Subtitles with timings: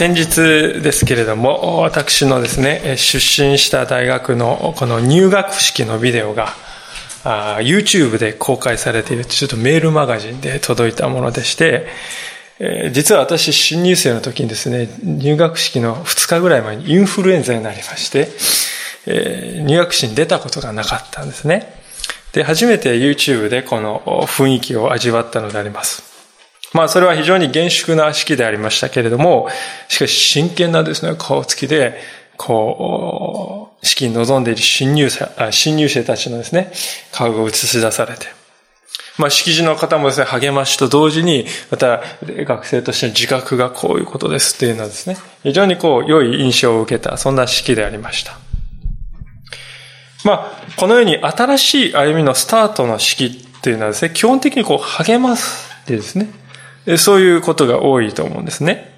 [0.00, 6.54] 先日ですけれども、私のですね、出身した大学のこの入学式のビデオが、
[7.60, 11.86] YouTube で公開されているちょっとメールマガジンで届いたものでして、
[12.92, 18.30] 実は私新入生の時にですね、入学式の2日ぐらい前にインフルエンザになりまして、
[19.66, 21.74] 入学式に出たことがなかったんですね。
[22.32, 26.09] で、初めて YouTube でこの雰囲気を味わったのであります。
[26.72, 29.48] まあそれは非常に厳粛な式でありましたけれども、
[29.88, 32.00] しかし真剣なですね、顔つきで、
[32.36, 36.72] こう、式に臨んでいる新入生、新入生たちのですね、
[37.12, 38.26] 顔が映し出されて、
[39.18, 48.38] まあ、式辞の方もですね、励ましと同時に、また、学生としての自覚がこういうことですっていうのはですね、非常にこう、良い印象を受けた、そんな式でありました。
[50.24, 56.30] まあ、このように新しい歩みのスタートの式っていうのはですね、基本的にこう、励ますってですね、
[56.98, 58.88] そういうことが多いと思うんですね。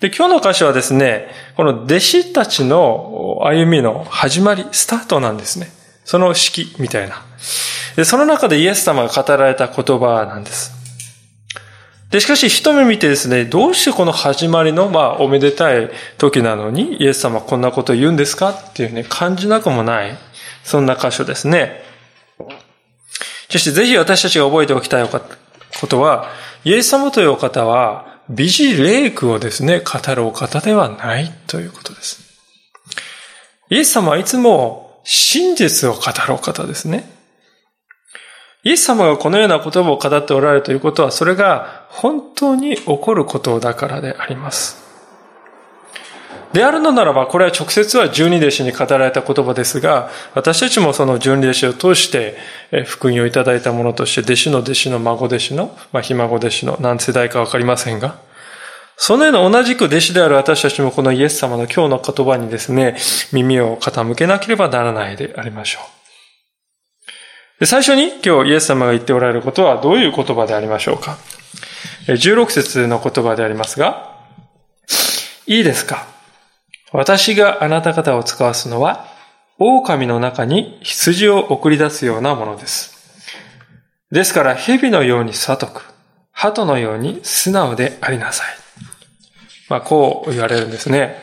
[0.00, 5.68] で、今日の箇所はですね、この弟子たちの歩みの始まり、スタートなんですね。
[6.04, 7.22] その式みたいな。
[7.94, 10.72] で、その中でイエス様が語られた言葉なんです。
[12.10, 18.50] で、しかし一目見てですね、どうしてこの始まりの、まあ、おめでたい時なのに、イエス様はこんなこと言うんですか？
[18.50, 20.18] っていうね、感じなくもない、
[20.64, 21.80] そんな箇所ですね。
[23.48, 25.08] そしてぜひ私たちが覚えておきたい
[25.80, 26.28] ことは、
[26.64, 32.22] イエス様というお方は、美人霊句をですね、語るお方ではないということです。
[33.70, 37.10] イエス様はいつも真実を語るお方ですね。
[38.64, 44.81] イエス様がこのような言葉を語っておられるということは、それが本当に起こることだからであります。
[46.52, 52.36] であるのならば、これは直接は十二弟子に語られた言葉ですが、私たちもその十二弟子を通して、
[52.84, 58.16] 福音をいただいたものとして、弟子の弟子の孫弟子の、まあ、ひ孫弟子の何世代かわかりませんが、
[58.96, 62.96] そのような同じく弟子である私たちもこのイエス様の今日の言葉にですね、
[63.32, 65.80] 耳を傾けなければならないでありましょ
[67.60, 67.66] う。
[67.66, 71.16] 最初に今日イエス様が言っておられることはどういう言葉でありましょうか。
[72.06, 74.18] 16節の言葉でありますが、
[75.46, 76.11] いいですか？
[76.92, 79.06] 私があなた方を使わすのは、
[79.58, 82.92] 狼の中に羊を送り出すようなものです。
[84.10, 85.94] ですから、蛇のように悟く、
[86.32, 88.46] 鳩のように素直でありなさい。
[89.70, 91.16] まあ、こう言われるんですね。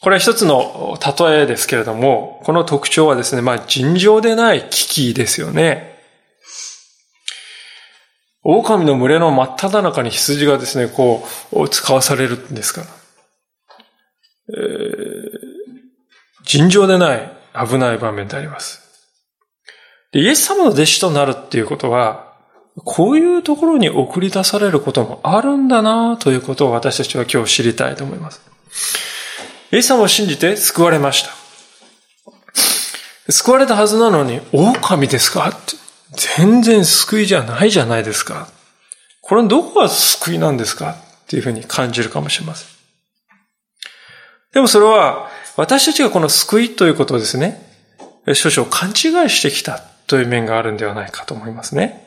[0.00, 5.92] これは一つの例えですけれども、この特徴はですね、まあ、尋常でない危機ですよね。
[8.42, 13.01] 狼の群れの真っ只中に羊がですね、こう、使わされるんですから。
[14.48, 15.28] えー、
[16.44, 17.32] 尋常でない
[17.68, 18.80] 危ない場面であります。
[20.12, 22.32] でイエス様の弟子となるっていうことは、
[22.84, 28.40] こういうところに送り出されることもあるんだなということを私たちは今日知りたいと思います。
[29.72, 31.30] イエス様を信じて救われました。
[33.30, 35.48] 救われたはずなのに、狼ですか？
[35.48, 35.76] って。
[36.36, 38.48] 全然救いじゃないじゃないですか。
[39.22, 40.92] これどこが救いなんですか？
[40.92, 42.71] っていうふうに感じるかもしれません。
[44.52, 47.66] でもそれは、私たちがこの救いということをですね、
[48.34, 52.06] 少々勘違いしてきたという面があるんではないかと思いますね。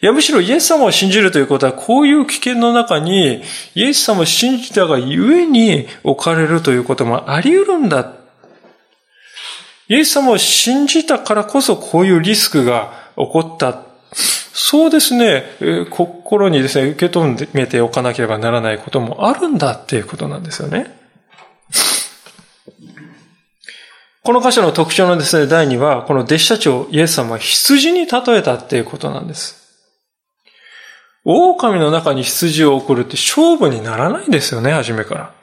[0.00, 3.42] いや、むしろイエス様を信じるということは、こういう危険の中に、
[3.74, 8.12] イエス様を信じたがゆえに置かれるということもあり得るんだ。
[9.88, 13.93] イエス様を信じたからこそ、こういうリスクが起こった。
[14.56, 15.44] そうですね、
[15.90, 20.96] 心にですね、受け止めておかなければならないこともあるんだっていうことなんですよね。
[24.22, 29.60] この箇所の特徴のですね、第2は、この弟子たちをイエス様は羊に例えたっていうことなんです。
[31.24, 35.34] 狼の中に羊を送るって勝負にならないんですよね、初めから。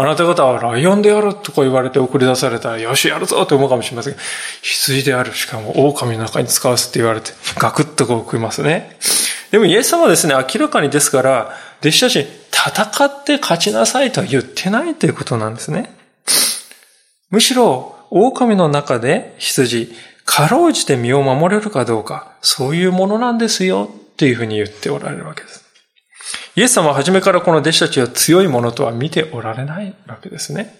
[0.00, 4.20] あなた方はライオンであるとか言われて送り出されたら、よし、やるぞって思うかもしれませんが
[4.62, 5.34] 羊である。
[5.34, 8.96] しかも狼の中に使わすって言われて、ガクッとこう送りますね。
[9.50, 15.94] でもイエス様はですね、明らかにですから、弟子たち戦って勝ちなさいとは言ってないということなんですね。
[17.30, 19.94] むしろ、狼の中で羊、
[20.24, 25.59] かろうじて身を守れるかどうか、そういうものなんですよっていうふうに言っておられるわけです。
[26.56, 30.76] イエス様は初めからこの弟子たちを強いものとは見ておられないわけですね。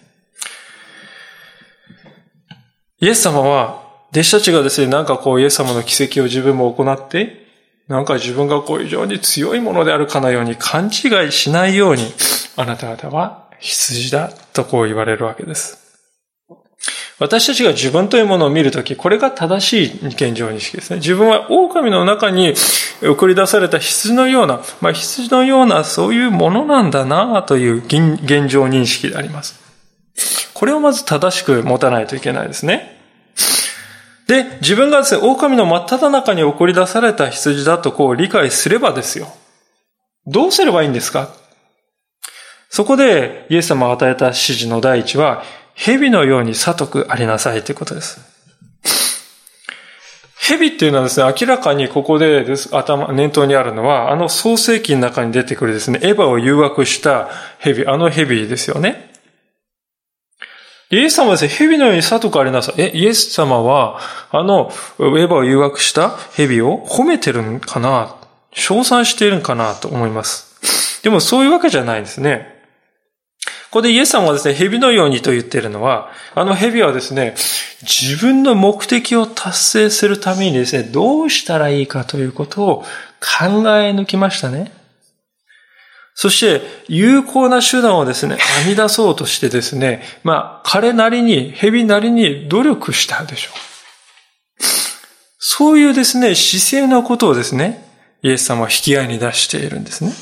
[3.01, 3.83] イエス様は、
[4.13, 7.47] 弟子たちがですね、なんかこうイエス様の奇跡を自分も行って、
[7.89, 12.03] なんか自分がこう非常に強いものであるかのように勘違いしないように、
[12.57, 15.80] あなた方は羊だとこう言われるわけです。
[17.21, 20.97] 私たちが自分というものを見るとき、これが正しい現状認識ですね。
[20.97, 22.55] 自分は狼の中に
[23.03, 29.61] 送り出された羊のような、まあ羊のようなそういうものなんだなという現状認識であります。
[30.55, 32.99] これをまず正しく持たないといけないですね。
[34.27, 39.29] で、自分がですね、狼の真っ只中に送り出された羊だとこう理解すればですよ。
[40.27, 41.29] どうすればいいんですか？
[42.71, 45.43] そこでイエス様が与えた指示の第一は、
[45.83, 48.21] 蛇のように悟くありなさいということです。
[50.39, 57.31] 蛇っていうのはですね、明らかにここでです、頭、念頭にあるのは、あの創世記の中に出てくるですね、エヴァを誘惑した
[57.61, 59.11] 蛇、あの蛇ですよね。
[60.91, 62.75] イエス様はですね、蛇のように悟くありなさい。
[62.79, 64.01] え、イエス様は、
[64.33, 68.17] あの、エヴァを誘惑した蛇を褒めてるんかな
[68.53, 71.01] 称賛しているんかなと思います。
[71.03, 72.60] でもそういうわけじゃないんですね。
[73.71, 77.37] ここでイエス様がですね、蛇のようにと言っているのは、あの蛇はですね、
[77.83, 82.77] 自分の目的を達成するためにですね、どうしたらいいかということを
[83.21, 83.47] 考
[83.79, 84.73] え抜きましたね。
[86.15, 93.71] そして、有効な手段をですね、編み出そうとしてですね、まあ、彼なりに、蛇なりに努力したでしょう。
[95.39, 97.89] そういうですね、姿勢のことをですね、
[98.23, 100.13] イエス様は引き合いに出しているんですね。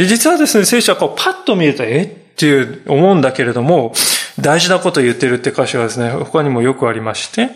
[0.00, 2.04] で、実はですね、聖書はこうパッと見ると、え？
[2.04, 3.92] っていう思うんだけれども、
[4.40, 7.50] 大事なことを言ってるって箇所はですね、他にもよくありまして、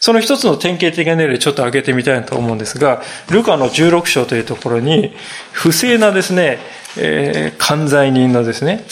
[0.00, 3.00] その一つの典型的な例でちょっと挙げてみたいと思うんですが、
[3.30, 5.14] ルカの16章というところに、
[5.52, 6.58] 不正なですね、
[6.98, 8.84] えー、関罪人のですね、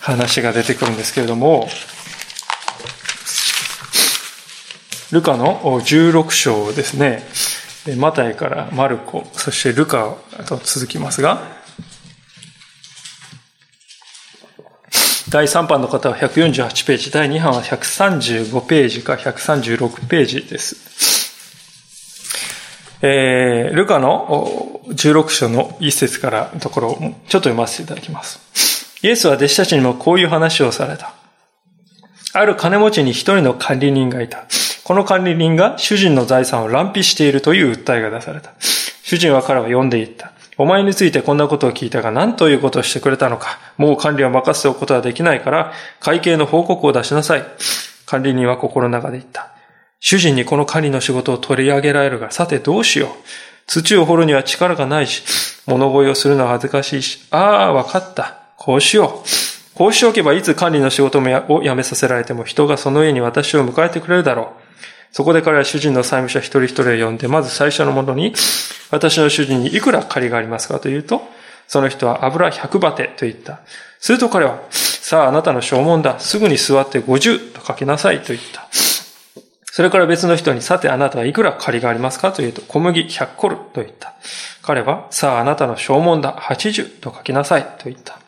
[0.00, 1.66] 話が出てくるんですけれども、
[5.12, 7.22] ルカの16章ですね、
[7.96, 10.14] マタイからマルコ、そしてルカ
[10.46, 11.59] と続きますが、
[15.30, 20.90] 第3版の方は148ページ、第2版は135ページか136ページです。
[23.02, 28.98] えー、ルカの16章の一節からのところをちょっと読ませていただきます。
[29.06, 31.14] イエスは弟子たちにもこういう話をされた。
[32.32, 34.46] ある金持ちに一人の管理人がいた。
[34.82, 38.52] この管理人が主人の財産を乱費しているという訴えが出された。
[39.04, 40.29] 主人は彼は呼んでいった。
[40.60, 43.58] お前についてこんなことを聞いたが何ということをしてくれたのか。
[43.78, 47.44] もう管理を任せておくことはできないから、会計の報告を出しなさい。
[48.04, 49.52] 管理人は心の中で言った。
[50.00, 53.08] 主人にこの管理の仕事を取り上げられるが、さてどうしよう。
[53.68, 55.22] 土を掘るには力がないし、
[55.64, 58.34] 物乞いをするのは恥ずかしいし、ああ、わかった。
[58.58, 59.28] こうしよう。
[59.78, 64.59] こうしておけばいつ管理の仕事を辞めさせられても人がその家に私を迎えてくれるだろう。
[65.12, 68.34] そこで彼は主人の債務者一人一人を呼んで、まず最初のものに、
[68.90, 71.22] 私の主人にいくら借りがありますかというと、
[71.66, 73.60] その人は油百バテと言った。
[73.98, 76.18] すると彼は、さああなたの証文だ。
[76.20, 78.68] すぐに座って50と書きなさいと言った。
[79.72, 84.14] それから別の人に、さてあなたはいくら借りがありますかというと、小麦100コルと言った。
[84.62, 86.36] 彼は、さああなたの証文だ。
[86.36, 88.18] 80と書きなさいと言った。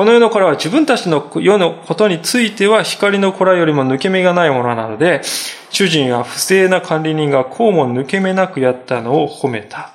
[0.00, 5.20] この世の子らは自分たちの世のことについては光の子らよりも抜け目がないものなので、
[5.68, 9.92] 主人は不正な管理人がこうも抜け目なくやったのを褒めた。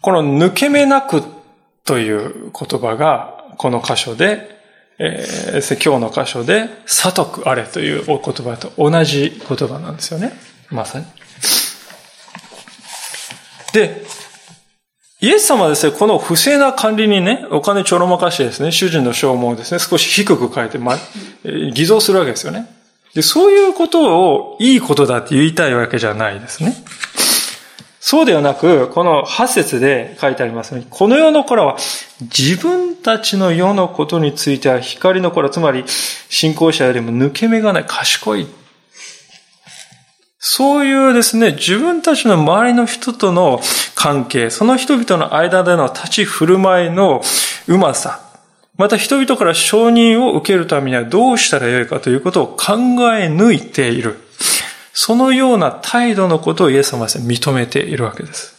[0.00, 1.22] この抜け目なく
[1.84, 4.58] という言葉がこの箇所で、
[4.98, 10.32] えー、今日の箇所で、悟くあれというお言葉と同じ言葉なんですよね。
[10.70, 11.04] まさに。
[13.74, 14.02] で、
[15.22, 20.96] イエス様はですね、この不正な管理にね、お金ちょろまかしてですね、主人の証文をですね、少し低く書いて、ま、
[21.74, 22.66] 偽造するわけですよね。
[23.14, 26.74] で、そういうことをいいことだって言いたいわけじゃないですね。
[28.00, 31.76] そうではなく、この8節で書いてありますように、この世の子らは
[32.22, 35.84] 自分たちの世のことについては光の子ら、つまり
[36.30, 38.46] 信仰者よりも抜け目がない賢い
[40.42, 43.60] そういうですね、自分たちの周りの人との
[43.94, 47.20] 関係、その人々の間での立ち振る舞いの
[47.68, 48.20] うまさ、
[48.78, 52.72] また人々から承認を受けるためにはどうしたらよいかということを考
[53.14, 54.16] え抜いている。
[54.94, 58.54] そのような態度のことをイエス様は認めているわけです。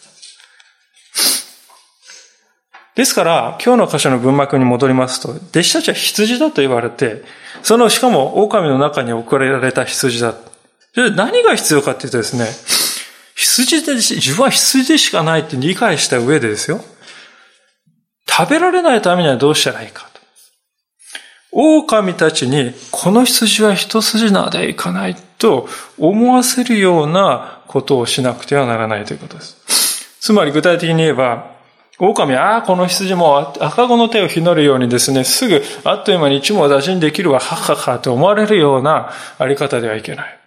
[2.94, 7.24] ですから、今日の箇所の文幕に戻りますと、弟子たちは羊だと言われて、
[7.64, 10.36] その、しかも狼の中に送られた羊だ。
[10.96, 12.46] 何が必要かっていうとですね、
[13.36, 16.82] 羊で、自分は羊でしかないって理解した上でですよ。
[18.28, 20.22] 食べられないためにはどうしたらいいかと。
[21.52, 25.68] 狼たちに、この羊は一筋縄でいかないと
[25.98, 30.18] 思わせるようなことをしなくてはならないということです。
[30.20, 31.52] つまり具体的に言えば、
[32.00, 40.41] 狼は、ああ、この羊も赤子の手をひのるようにですね、すぐあっという間に一網打尽できるわ、はっはっはと思われるようなあり方ではいけない。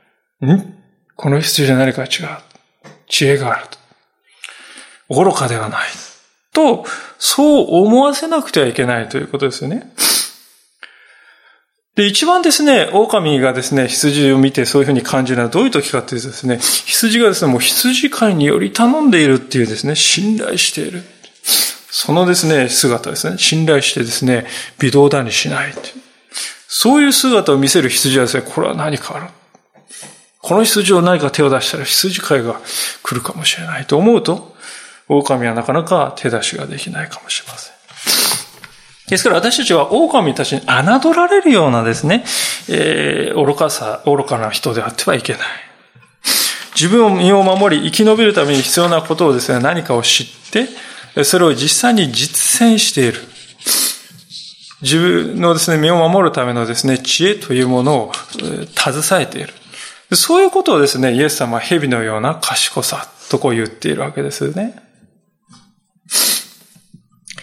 [0.53, 0.75] ん？
[1.17, 2.05] この羊は何か？
[2.05, 2.11] 違う。
[3.09, 3.79] 知恵があると。
[5.15, 5.81] 愚かではない。
[6.53, 6.85] と、
[7.19, 9.93] そう思わせなくてはいけないということですよね。
[11.97, 21.03] で、一番ですね、狼がですね、羊を見てそういうふうに感じるのはどういう時かというとですね、羊がですね、もう羊飼いにより頼んでいるっていうですね、信頼している。
[21.91, 24.47] そのですね、姿ですね、信頼してですね、
[24.81, 25.75] 微動だにしない。
[26.67, 29.27] そういう姿を見せる羊はですね、これは何かある。
[30.45, 32.61] この羊を何か手を出したら羊飼いが
[33.03, 34.55] 来るかもしれないと思うと、
[35.09, 37.75] 狼はなかなか手出しができないかもしれません。
[39.09, 42.25] ですから私たちは狼たちに侮られるようなですね、
[42.69, 45.43] えー、愚かさ、愚かな人であってはいけない。
[46.75, 50.27] 自分を身を守り、生き延びるために必要なことをですね、何かを知っ
[51.15, 53.19] て、それを実際に実践している。
[54.83, 58.13] 自分のですね、身を守るためのですね、知恵というものを
[58.77, 59.55] 携えている。
[60.13, 64.77] そういうことをですね、イエス様は蛇のような賢さとこう言っているわけですよね。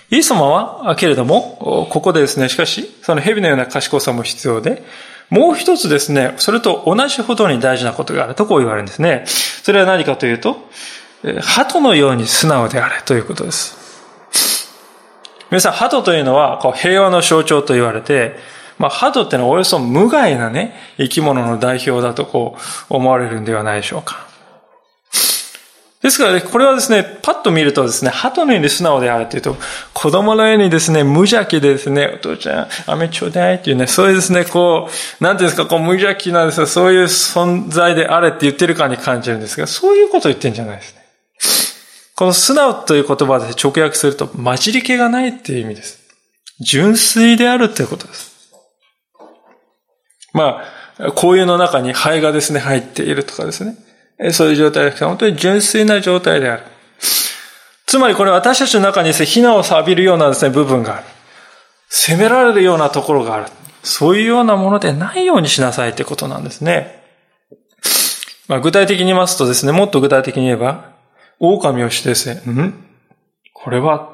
[0.10, 4.84] イエス様は、けれども、ここでですね、しかし、その蛇のような賢さも必要で、
[5.30, 9.24] もう一つですね、それと同じほどに大事なことがあるとこう言われるんですね。
[9.26, 10.58] それは何かというと、
[11.40, 13.78] 鳩のように素直であれということです。
[15.50, 18.38] 皆さん、鳩というのはこう平和の象徴と言われて、
[18.82, 22.58] まあ、鳩ってのはおよそ無害なね、生き物の代表だとこ
[22.90, 24.26] う思われるんではないでしょうか。
[26.02, 29.56] ですからね、これはですね、パッと見るとですね、鳩のように素直であるっていうと、
[29.94, 41.02] 子供のようにですね、無邪気でですね、お父ちゃん、飴ちょうだいっていうね、そういうですね、こう、なんていうんですか、こう無邪気なんですね、そういう存在であれって言ってるかに感じるんですが、そういうことを言ってるんじゃないですね。
[42.16, 46.00] この素直という言葉で直訳すると、混じり気がないっていう意味です。
[46.62, 48.31] 純粋であるっていうことです。
[50.34, 50.64] ま
[50.98, 53.76] あ、紅葉の中に灰がですね、入っているとかですね。
[54.32, 56.64] そういう状態です本当に純粋な状態である。
[57.88, 61.04] つまりこれ私たちの中にですね、非難を浴びるようなですね、部分がある。
[61.90, 63.48] 責められるようなところがある。
[63.84, 67.04] そういうようなものでないようにしなさいってことなんですね。
[68.48, 70.92] まあ、具体的に言いますとですね、もっと具体的に言えば、
[71.40, 72.74] 狼をしてですね、ん？
[73.54, 74.10] これは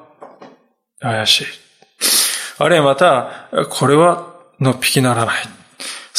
[1.01, 1.45] 怪しい。
[2.59, 5.35] あるいはまた、これはのっぴきならない。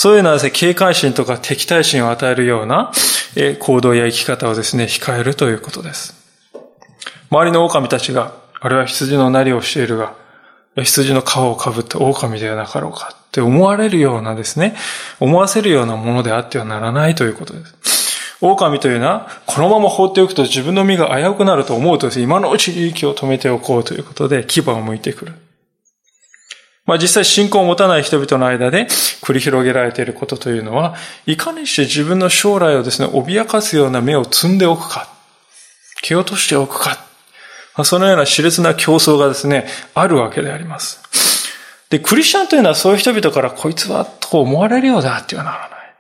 [0.01, 2.93] そういうのはですね、警戒心とか敵対心を与えるような
[3.59, 6.15] 行動や生き方をですね、控えるということです。
[7.31, 10.15] 周りの狼たちが、あれは羊のなりをしているが、
[10.77, 14.77] 羊の皮をかぶった狼ではなかろうかって思われるようなですね、
[15.19, 18.39] 思わせるようなものであってはならないということです。
[18.41, 25.33] 狼というのは、このまま放っておくと自分の身が危うくなると思うとですね、今のうちに息を止めておこうということで牙を向いてくる。
[26.89, 28.87] まあ実際信仰を持たない人々の間で
[29.21, 35.07] 繰り広げられていることというのは、いかにして自分の将来をですね、脅かすような目を積んでおくか、
[36.01, 36.93] 蹴落としておくか、
[37.77, 41.03] まあそのような熾烈な競争がですね、あるわけであります。
[41.91, 45.95] で、クリスチャンというのはそういう人々からこいつはと思われるようだってはならない。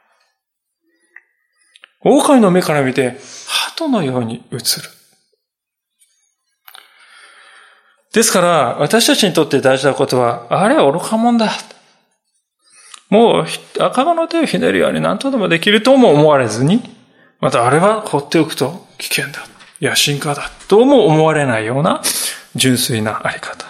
[2.00, 4.62] 狼の目から見て、鳩のように映る。
[8.19, 11.53] ですから、私たちにとって大事なことは、あれは愚か者だ。
[13.11, 13.47] もう、
[13.81, 16.83] 赤子の手をひねるように何とでもできるとも思われずに、
[17.39, 19.47] またあれは放っておくと危険だ。
[19.81, 20.51] 野心家だ。
[20.67, 22.03] とも思われないような
[22.57, 23.67] 純粋なあり方。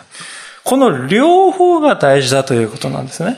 [0.65, 3.37] この両方が大事だということなんですね。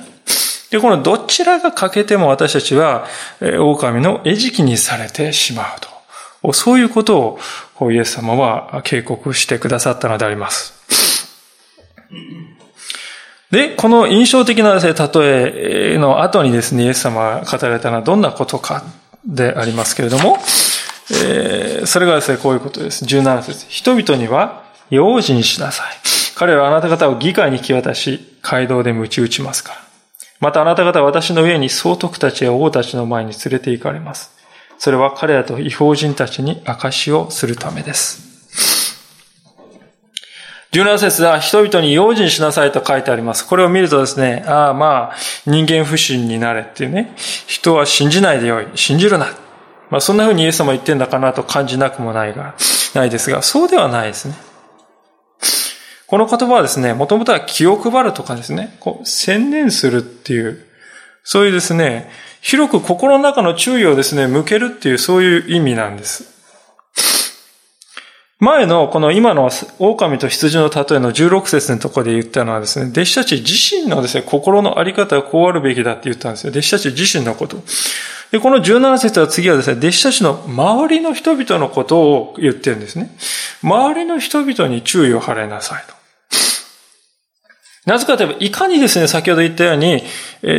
[0.70, 3.08] で、このどちらが欠けても私たちは、
[3.40, 5.66] 狼の餌食にされてしまう
[6.44, 6.52] と。
[6.52, 7.38] そういうこと
[7.80, 10.79] を、イエス様は警告してくださったのであります。
[13.50, 18.84] で、この印象的な、例えの後にですね、イエス様が語られたのはどんなことか
[19.26, 20.38] でありますけれども、
[21.12, 23.04] えー、それがですね、こういうことです。
[23.04, 23.66] 17節。
[23.68, 25.86] 人々には用心しなさい。
[26.36, 29.80] 彼らはあなた方を議会に引き渡し、街道で鞭打ちますから。
[30.38, 34.30] またあなた方は私の上に総督たちや王たちの前に連れて行かれます。
[34.78, 38.29] それは彼らと違法人たちに証しをするためです。
[40.72, 43.46] 17節は人々に用心しなさいと書いてあります。
[43.46, 47.12] これを見るとですね、ああまあ、人間不信になれっていうね、
[47.46, 49.26] 人は信じないでよい、信じるな。
[49.90, 52.54] まあそんな風にイエス様言ってんだかなと感じなくもないが、
[52.94, 54.34] ないですが、そうではないですね。
[56.06, 60.64] この言葉はですね、もともとは気を配るとかですね、こう、専念するっていう、
[61.24, 62.10] そういうですね、
[62.40, 66.39] 広く心の中の注意をですね、向けるっていう、そういう意味なんです。
[68.40, 76.50] 前のこの今の狼と羊の例えの16節のところで言ったのはですね、弟子たち自身のですね、心のあり方はこうあるべきだって言ったんですよ。
[76.50, 77.58] 弟子たち自身のこと。
[78.32, 83.14] で、この17節は次はですね、弟子たちの周りの人々のことを言ってるんですね。
[83.62, 85.94] 周りの人々に注意を払いなさいと。
[87.84, 90.02] なぜかといえば、いかにですね、先ほど言ったように、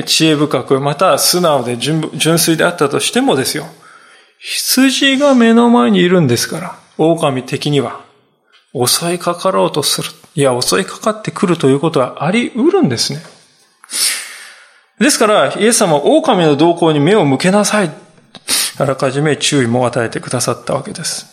[0.05, 3.65] 知恵深く、また素直で純粋であったとしてもですよ。
[4.43, 6.75] 羊が目の前にいるんですから。
[6.97, 8.01] 狼的には
[8.73, 10.09] 襲いかかろうとする。
[10.33, 13.19] いや、襲いかかってくるということはあり得るんですね。
[14.99, 17.91] ですから、イエス様は狼の動向に目を向けなさい。
[18.77, 21.27] あらかじめ注意も与えてくださったわけです。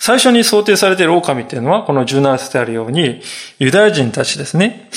[0.00, 3.20] 最初に想定されている狼っていうのは、この17節であるように、
[3.58, 4.88] ユダヤ人たちですね。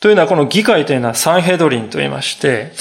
[0.00, 2.72] というのは、この議会というのはサンヘドリンと言いまして、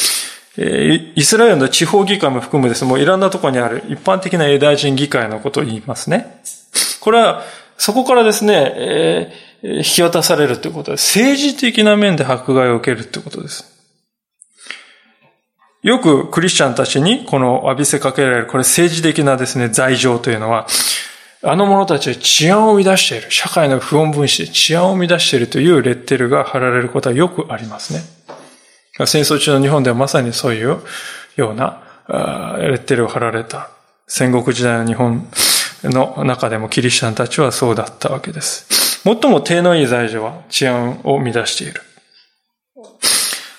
[0.62, 6.42] イスラエルの地方議会も含むですね、もういろんなところにある一般的なユダヤ人議会のことを言いますね。
[7.00, 7.44] これは、
[7.78, 11.18] そこからですね、えー、引き渡されるということです。
[11.18, 13.80] 政治的な面で迫害を受けるということです。
[15.82, 20.68] よくクリスチャンたちにこの浴びせかけられる、これ政治的なですね、罪状というのは、
[21.42, 23.32] あの者たちは治安を乱している。
[23.32, 28.19] 社会の不穏分子で治安を乱しているというレッテルが貼られることはよくありますね。
[29.06, 30.78] 戦争中の日本ではまさにそういう
[31.36, 31.82] ような
[32.60, 33.70] レッテルを貼られた
[34.08, 35.28] 戦国時代の日本
[35.84, 39.02] の中でもキリシタンたちはそうだったわけです。
[39.04, 41.82] 最も手のいい罪状は治安を乱している。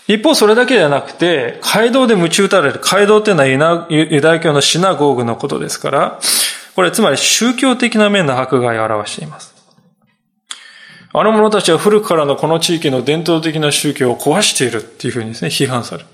[0.06, 2.80] 一方、それだけではなくて、街道で鞭打たれる。
[2.82, 6.18] 街道っていうのはユダヤ教のシナゴーグのことですから、
[6.74, 9.49] これつまり宗教的な面の迫害を表しています。
[11.12, 16.08] あの者たちは古くからのこの地域の伝統的な宗教を壊しているっていうふうにですね、批判される。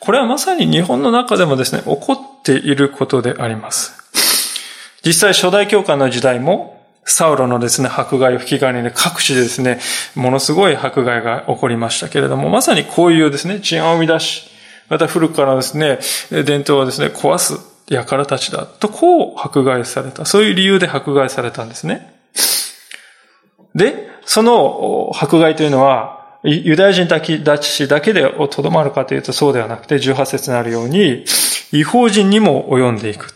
[0.00, 3.92] これはまさに日本の中でもですね、起こっていることであります。
[5.04, 9.80] 実際初代教会の時代も、サウロのですね、迫害を引き金で各地でですね、
[10.14, 14.48] ものすごい迫害が起こりましたけれども、まさにこういうですね、治安を生み出し、
[14.88, 15.98] また古くからですね、
[16.30, 20.24] 伝統をですね、壊す輩たちだと、こう迫害された。
[20.24, 22.16] そういう理由で迫害されたんですね。
[23.76, 31.24] で、その迫害というのは、ユダヤ人たちだけでとどまるかというとそうではなくて、18節にあるように、
[31.72, 33.34] 違法人にも及んでいく。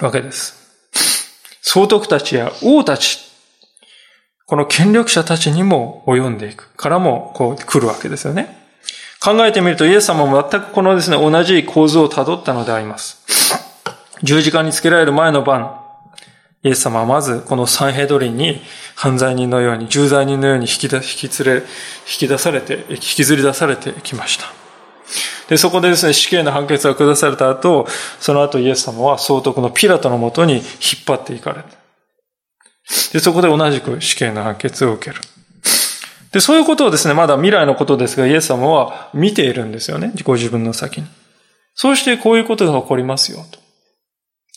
[0.00, 0.56] わけです。
[1.60, 3.18] 総督たちや王たち、
[4.46, 8.58] この権力者たちにも及んでいくからもこう来るわけですよね。
[9.22, 13.22] 考えてみるとイエス様も全くこのですね、同じ構図を辿ったのであります。
[14.22, 15.78] 十字架につけられる前の晩、
[16.64, 18.60] イエス様はまずこのサンヘドリンに
[18.94, 21.66] 犯罪人のように、重罪人のように引き出、引き連れ、引
[22.06, 24.46] き出されて、引きずり出されてきました。
[25.48, 27.86] で、そこでですね、死刑の判決が下された後、
[28.20, 30.62] その後イエス様は総督のピラトのもとに引っ
[31.06, 31.68] 張っていかれた。
[33.12, 35.20] で、そこで同じく死刑の判決を受ける。
[36.32, 40.12] で、そういうことをですね、まだ未来のことですが、イエス様は見ているんですよね。
[40.24, 41.06] ご自分の先に。
[41.74, 43.61] そうしてこういうことが起こりますよ、と。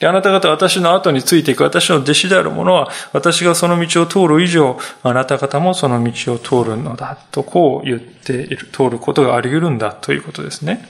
[0.05, 10.87] あなた方私の後についていく私の弟子である者は、私がその道を通る以上、あなた方もその道を通るのだ、とこう言っている、通ることがあり得るんだ、ということですね。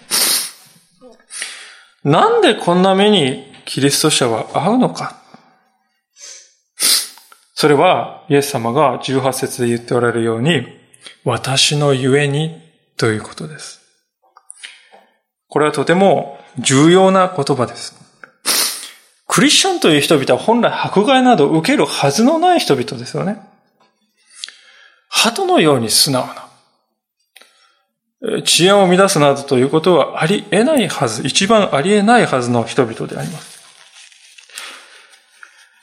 [2.03, 5.21] なんでこんな目にキリスト者は会うのか？
[7.55, 10.67] それは、イエス様が18節で言っておられるように、
[11.23, 12.61] 私のゆえに
[12.97, 13.81] ということです。
[15.47, 18.04] これはとても重要な言葉です。
[19.27, 23.39] クリスチャンという人々は本来迫害など受けるはずのない人々ですよね。
[25.09, 26.45] 鳩のように素直な。
[28.43, 33.55] 治安を乱すなどということはあり得ないはず、一番あり得ないはずの人々であります。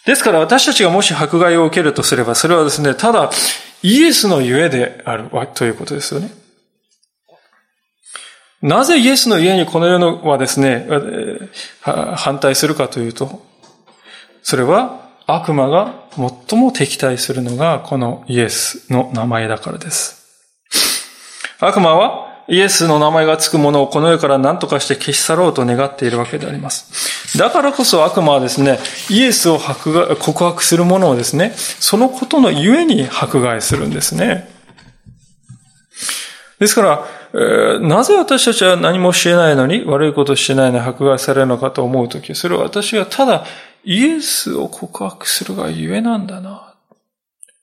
[0.07, 3.31] ですから私たちがもし迫害を受けるとすれば、それはですね、ただ
[3.83, 6.31] イエスのゆえであるということですよね。
[8.63, 10.87] なぜイエスの家にこの世のはですね、
[11.83, 13.43] 反対するかというと、
[14.43, 15.95] それは悪魔が
[16.49, 20.23] 最も敵対するのがこのイエスの名前だからです。
[21.59, 27.39] 悪魔はイエスの名前がつくものをこの世から何とかして消し去ろうと願っているわけであります。
[27.39, 28.79] だからこそ悪魔はですね、
[29.11, 34.49] イエスを告白するものをですね、そのことのゆえに迫害するんですね。
[36.63, 43.45] ですから、えー、なぜ私たちは何もしてないのに、悪いことしてないのに迫害されるのかと思うとき、それは私がただ
[43.83, 46.77] イエスを告白するがゆえなんだな。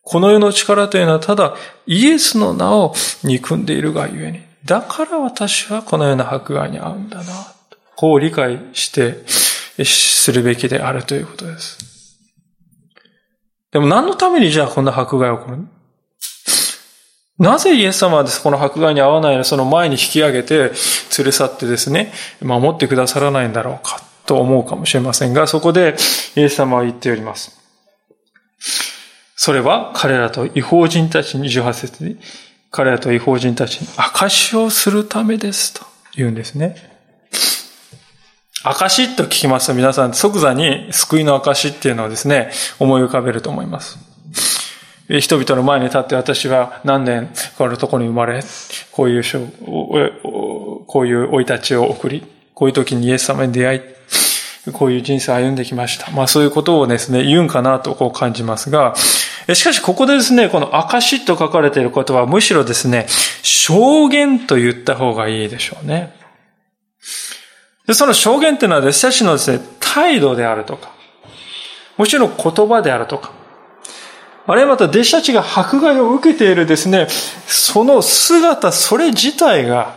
[0.02, 4.42] この世の力というのはただイエスの名を憎んでいるがゆえに。
[4.66, 7.24] だから私はこのような迫害に遭うんだな。
[7.96, 9.26] こう理解して
[9.86, 12.18] するべきであるということです。
[13.72, 15.68] でも何のためにじゃあこんな迫害が起こる
[17.40, 19.44] なぜイエス様は、この迫害に合わないの？
[19.46, 20.70] その前に引き上げて連
[21.26, 24.02] れ去ってですね、守ってくださらないんだろうか？
[24.26, 25.96] と思うかもしれませんが、そこで
[26.36, 27.58] イエス様は言っております。
[29.36, 32.20] それは彼らと違法人たちに18節に、
[32.72, 36.76] 彼らと違法人たちに証をするためですと言うんですね。
[38.62, 43.98] 証と聞きますと皆さん即座に救いの証っていうのをですね、思い浮かべると思います。
[45.18, 48.44] 人々の前に立って私は何年このところに生まれ、
[48.92, 49.24] こういう、
[50.86, 53.82] こういう生い立ちを送り、こういう時にイエス様に出会い、
[54.72, 56.12] こういう人生を歩んできました。
[56.12, 58.94] まあそういうことをですね、言うんかなとこう感じますが、
[59.56, 63.08] しかしここでですね、この証と書かれていることはむしろですね、
[63.42, 66.14] 証言と言った方がいいでしょうね。
[67.88, 70.92] でその証言というのは私たちのですね、態度であるとか、
[71.98, 73.39] もちろん言葉であるとか、
[74.48, 77.08] あるいはまた弟子たちが迫害を受けているですね、
[77.48, 79.96] その姿それ自体が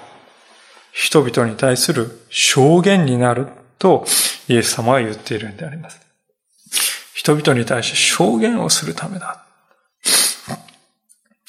[0.93, 4.05] 人々に対する証言になると
[4.49, 6.01] イエス様は言っているんであります。
[7.15, 9.47] 人々に対して証言をするためだ。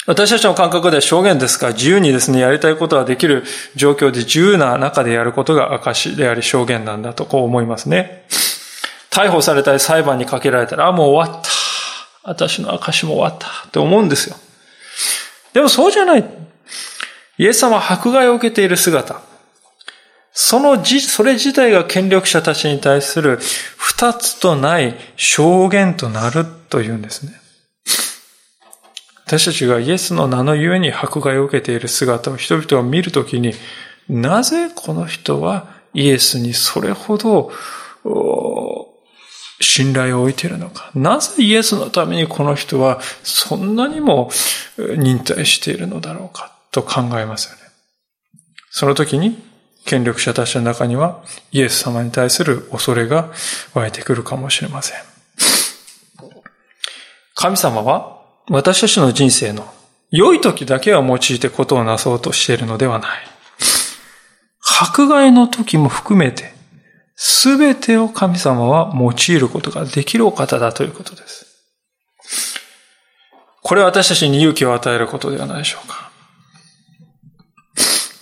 [0.05, 3.43] 私たちの感覚では証言ですか自由にですね、やりたいことができる
[3.75, 8.25] 状況で自由な中でやることが証であり証言なんだとこう思いますね。
[9.09, 11.62] 逮捕されたり裁判にかけられたら、あ、もう終わった。
[12.23, 14.35] 私の証も終わったって思うんですよ。
[15.53, 16.25] でもそうじゃない。
[17.37, 19.21] イエス様は迫害を受けている姿。
[20.31, 23.39] そのじ、それ自体が権力者たちに対する
[23.77, 27.33] 二つとない証言となるというんですね。
[29.25, 33.53] 私たちがイエスの名のゆえに迫害を受けている姿を人々が見るときに、
[34.09, 37.51] なぜこの人はイエスにそれほど
[39.63, 40.91] 信頼を置いているのか。
[40.93, 44.29] なぜイエスのためにこの人はそんなにも
[44.77, 47.61] 忍耐しているのだろうかと考えますよね。
[48.69, 49.37] その時に
[49.85, 53.31] 権力者たちの中にはイエス様に対する恐れが
[53.73, 54.97] 湧いてくるかもしれません。
[57.35, 59.73] 神様は私たちの人生の
[60.11, 63.19] 良い時だけは用いてことをなそうとしているのではない。
[64.61, 66.52] 迫害の時も含めて
[67.15, 71.45] すべてを神様は用いることができるお方だということです。
[73.61, 76.11] これは私たちに勇気を与えることではないでしょうか。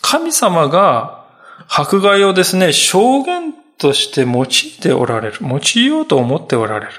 [0.01, 1.25] 神様が
[1.67, 4.47] 迫害をですね、証言として用い
[4.81, 5.37] ておられる。
[5.41, 6.91] 用いようと思っておられる。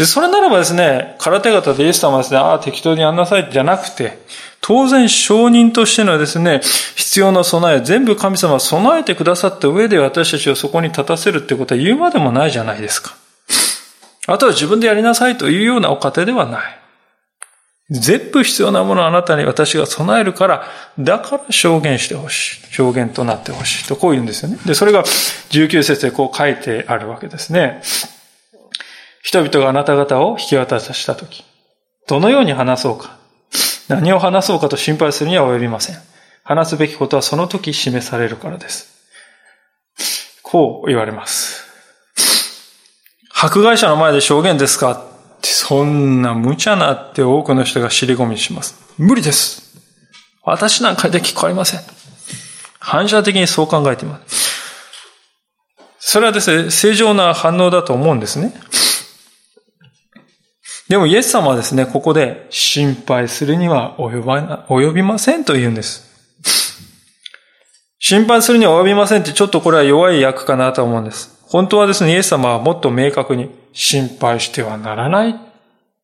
[0.00, 4.16] で、それならばですね、空手方でイエス様はですね、ああ、適当にやんなさいじゃなくて、
[4.62, 6.62] 当然証人としてのですね、
[6.96, 13.14] 必要な備え、全部神様は備えてくださった上で私たちをそこに立たせるってことは言うまでもないじゃないですか。
[14.26, 16.80] あとは自分でやりなさいというようなお方ではない。
[17.90, 20.64] 全部必要なものをあなたに私が備えるから、
[20.98, 22.72] だから証言してほしい。
[22.72, 23.86] 証言となってほしい。
[23.86, 24.56] とこう言うんですよね。
[24.64, 27.82] で、それが19節でこう書いてあるわけですね。
[29.22, 31.44] 人々があなた方を引き渡したとき、
[32.08, 33.18] どのように話そうか。
[33.88, 35.96] 何を話そうかと心配するには及びません。
[36.42, 38.88] 話すべきことはその時示されるからです。
[40.42, 41.64] こう言われます。
[43.32, 45.06] 迫害者の前で証言ですか？
[45.42, 48.76] そんな無茶なって多くの人が尻込みします。
[48.98, 49.80] 無理です。
[50.42, 51.80] 私なんかで聞こえません。
[52.78, 54.50] 反射的にそう考えています。
[55.98, 58.52] それはですね、正常な反応だと思うんですね。
[60.90, 66.02] でもイエス様はですね、ここで心配するには及ばな及びませんと言うんです。
[68.00, 71.30] 心配するには及びませんってちょっとこれは弱い役かなと思うんです。
[71.46, 75.34] 本当はですね、イエス様はもっと明確に心配してはならないっ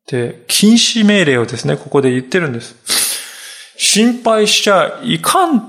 [0.07, 2.77] て禁止命令をですね、ここで言ってるんです。
[3.77, 5.63] 心配しちゃいかんっ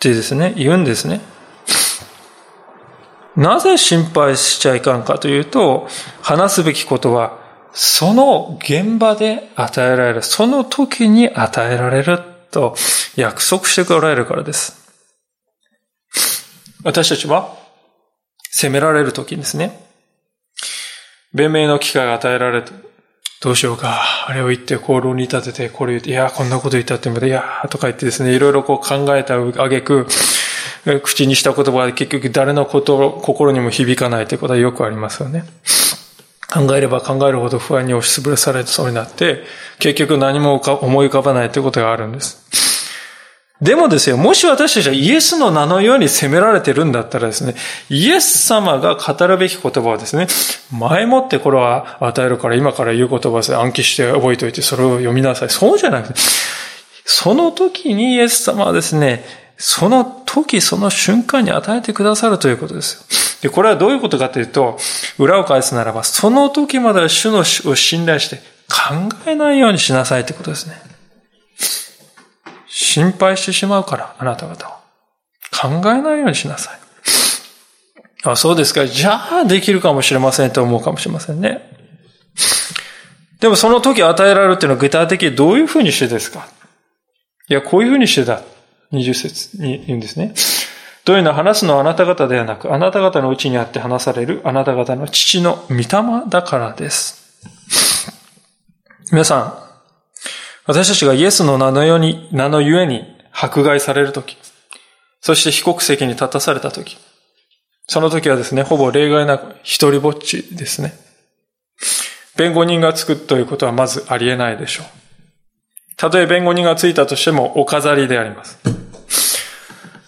[0.00, 1.20] てですね、言うんですね。
[3.36, 5.86] なぜ心配しちゃいかんかというと、
[6.20, 7.43] 話すべきことは
[7.74, 12.76] その現場で与えられる、その時に与えられると
[13.16, 14.84] 約束しておられるからです。
[16.84, 17.56] 私たちは
[18.50, 19.80] 責められる時にですね、
[21.32, 22.84] 弁明の機会が与えられる
[23.44, 24.00] どうしようか。
[24.26, 30.06] あれを言って、こう論に立てて、これ言って、いや、こんなこと言ったっていや、とか言ってですね、いろいろこう考えたあげく、
[31.02, 35.44] 口にした言葉は結局誰のこと、心にも響かないということはよくありますよね。
[36.54, 39.42] 考えれば考えるほど不安に押しつぶされそうになって、
[39.80, 42.44] 結局何も思い浮かばないということがあるんです。
[43.60, 47.54] でもですよ、もし私たちはイエスの名のように責められてるんだったらですね、
[47.88, 50.28] イエス様が語るべき言葉をですね、
[50.70, 55.50] 前もってこれは与えるから今から言う言葉を暗記して覚えておいてそれを読みなさい。
[55.50, 56.14] そうじゃなくて、
[57.04, 59.24] その時にイエス様はですね、
[59.56, 63.40] その時その瞬間に与えてくださるということです。
[63.42, 64.78] で、これはどういうことかというと、
[65.18, 68.38] 裏を返すならば、その時までは主のを信頼して
[68.68, 70.74] 考えないようにしなさいということですね。
[72.66, 74.80] 心配してしまうから、あなた方は。
[75.52, 76.78] 考えないようにしなさい。
[78.24, 78.86] あ、そうですか。
[78.86, 81.70] じゃあできるかもしれませんと思うかもしれませんね。
[83.40, 86.48] でもその時与えられるっていうのは具体的にどういうふうにしてですか？
[87.48, 88.40] いや、こういうふうにしてだ。
[88.92, 90.34] 20節に言うんですね。
[91.04, 95.84] というのは話すのはあなた方ではなく、あなた方のうちにあって話されるあなた方の父の御霊
[96.28, 97.24] だからです。
[99.12, 99.64] 皆さん、
[100.66, 104.38] 私たちがイエスの名のように、名のゆえに迫害されるとき、
[105.20, 106.96] そして被告席に立たされたとき、
[107.86, 110.94] その時はですね、ほぼ例外なく一人ぼっちですね。
[112.36, 114.86] 弁護人がつくということはまずありえないでしょう。
[115.96, 118.58] たとえ弁護人がついたとしてもお飾りであります。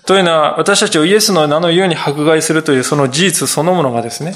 [0.06, 4.34] というのは、私たちをイエスの名のゆえに迫害するというその事実そのものがですね、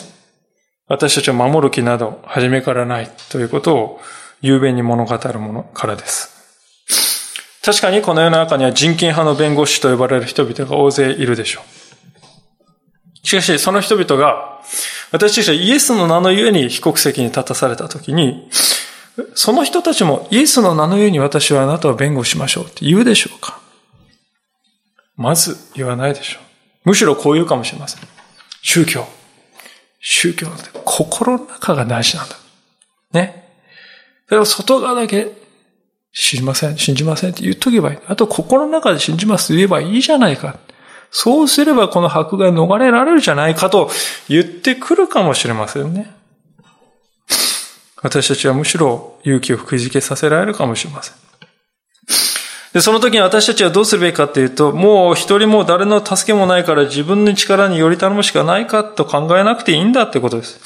[0.88, 4.00] 私たちを守る気など初めからないということを
[4.40, 6.40] 雄弁に物語るものからです。
[7.64, 11.80] 確かにこの世の中には人権派の弁護士と呼ばれる人々が大勢いるでしょう。
[13.26, 14.60] しかし、その人々が、
[15.12, 18.48] 私たちはイエスの名のゆえに被告席に立たされたときに、
[19.35, 23.61] その人たちもイエスの名のゆえに私はあなたを弁護しましょうって言うでしょうか？
[25.16, 26.38] まず言わないでしょ
[26.85, 26.88] う。
[26.90, 28.09] むしろこう言うかもしれません。
[28.62, 29.06] 宗教。
[30.00, 32.37] 宗教って心の中が大事なんだ。
[33.12, 33.48] ね。
[34.28, 35.33] それを外側だけ
[36.12, 37.98] 知りません、信じませんって言っとけばいい。
[38.06, 40.59] あと心の中で信じますと言えばいいじゃないか。
[41.11, 43.90] そうすればこの迫害逃れられるじゃないかと
[44.28, 46.14] 言ってくるかもしれませんね。
[48.02, 51.14] 私たちはむしろ勇気をくじけさせられるかもしれません。
[52.72, 60.60] で、その時に私たちはどうするべきかっていうと、もう一人も誰の助けもないから自分の力により頼むしかないかと考えなくていいんだってことです。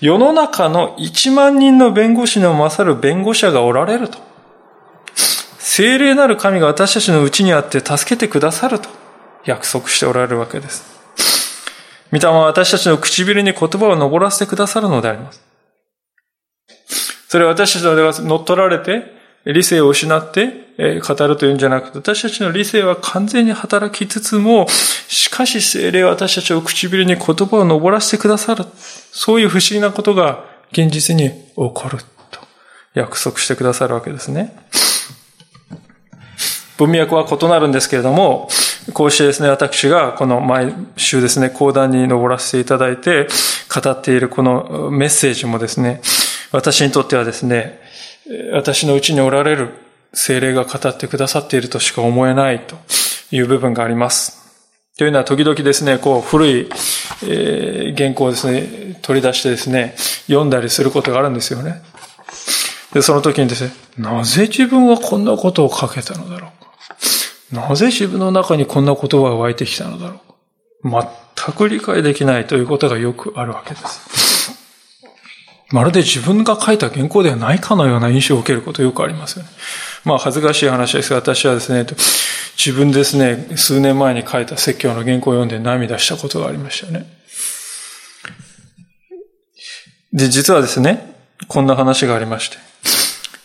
[0.00, 4.18] 世の中の1万人の弁護士の勝る弁護者がおられると。
[5.58, 8.88] 精霊なる神が私たちのうちにあって助けてくださると
[9.44, 10.84] 約束しておられるわけです。
[12.12, 15.53] 御霊は私たちの唇に言葉を登らせてくださるのであります。
[17.34, 19.12] それは私たちのでは乗っ取られて、
[19.44, 24.68] 理性を失って語るというんじゃなくて、私たちの理性は完全に働きつつも、
[25.08, 28.64] しかし精霊は私たちを唇に言葉を登らせてくださる。
[29.10, 31.98] そういう不思議なことが現実に起こる
[32.30, 32.38] と
[32.94, 34.56] 約束してくださるわけですね。
[36.78, 38.48] 文脈は異なるんですけれども、
[38.92, 43.26] こうしてですね、私がこの毎週ですね、講談に登らせていただいて
[43.74, 46.00] 語っているこのメッセージもですね、
[46.54, 47.80] 私にとってはですね、
[48.52, 49.70] 私のうちにおられる
[50.12, 52.76] 精霊が語ってくださっているとしか思えないと
[53.32, 54.40] いう部分があります。
[54.96, 56.68] というのは時々ですね、こう古い、
[57.96, 59.96] 原稿をですね、取り出してですね、
[60.28, 61.82] 読んだりすることがあるんですよね。
[62.92, 66.52] で、その時にですね、なぜ自分はこんなことを書けたのだろ
[67.50, 67.56] う？
[67.56, 67.68] か。
[67.68, 70.20] なぜ自分の中にこんな言葉が湧いてきたのだろ
[70.84, 70.90] う？
[70.92, 71.10] か。
[71.36, 74.33] 全く理解できないということがよくあるわけです。
[75.70, 79.50] まるで自分が書いた原稿ではないかのような印象を受けることよくありますよね。
[80.04, 81.86] まあ恥ずかしい話ですが、私はですね、
[82.56, 87.06] 自分ですね、数年前に書いた説教の原稿を読んで涙したことがありましたよね。
[90.12, 91.16] で、実はですね、
[91.48, 92.58] こんな話がありまして、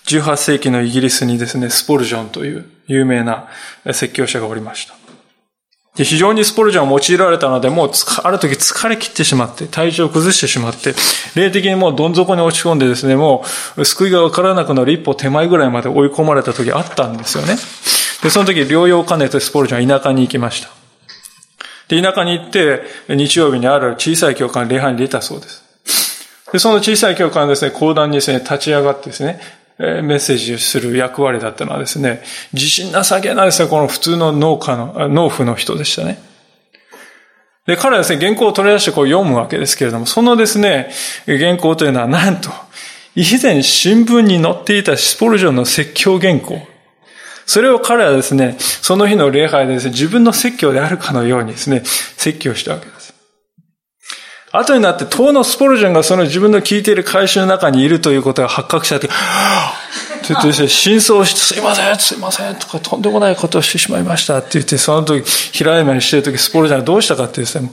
[0.08, 3.48] 18世紀のイギリスにですね、スポルジョンという有名な
[3.86, 4.99] 説教者がおりました。
[6.00, 7.92] で、非常にスポルジョンを用いられたので、もう
[8.24, 10.96] ある時疲れ切ってしまって、体調を崩してしまって、
[11.36, 13.44] 霊的にもうどん底に落ち込んでですね、も
[13.76, 17.58] う救いがわからなくなる一歩手前ぐらいまで追い込まれた時あったんですよね。
[18.24, 20.70] で、その時療養を兼ねてスポルジョンは田舎に行きました。
[21.90, 25.66] で、田舎に行って、日曜日にある小さい教会礼拝に出たそうです。
[26.54, 29.42] で、その小さい教会のですね、講談にですね、立ち上がってですね、
[29.80, 36.22] メッセージする役割だったのはですね、自信なさげなですね、この普通の農家の、農夫の人でしたね。
[37.66, 40.92] で、彼はですね、原稿を取り出してこう読むわけですけれども、そのですね、
[41.26, 42.50] 原稿というのはなんと、
[43.16, 46.60] 以前新聞に載っていたスポルジョンの説教原稿。
[47.46, 53.14] それを彼はですね、その日の礼拝でですね、自分の説教であるかのようにですね、説教したわけです。
[54.52, 59.08] 後になって、当のスポルジョンがその自分の聞いている会社の中にいるということが発覚したって、
[60.34, 67.72] って言ってですね、真相して、すいません、すいません、とか、とんでもないことをしてしまいましたって言って、その時、平山にしてる時、スポルジョンはどうしたかってですね、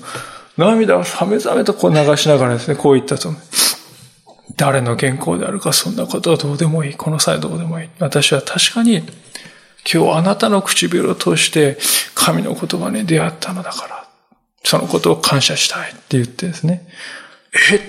[0.57, 3.31] 涙をさめざめとこう流しながらですね、こう言ったと。
[4.57, 6.95] 誰の原稿であるか、そんなことはどうでもいい。
[6.95, 7.89] この際どうでもいい。
[7.99, 9.03] 私は確かに、
[9.93, 11.79] 今日あなたの唇を通して
[12.15, 14.09] 神の言葉に出会ったのだから、
[14.65, 16.89] そのことを感謝したいって言ってですね、
[17.71, 17.81] えっ？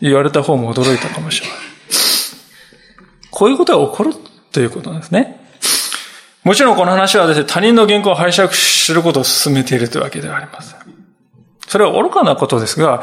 [0.00, 1.56] 言われた方も驚いたかもしれない。
[3.34, 4.14] こういうことが起こる
[4.52, 5.40] ということなんですね。
[6.44, 10.78] もちろんこの話はですね、他人の原稿を拝借することを進めているというわけではありません。
[11.66, 13.02] それは愚かなことですが、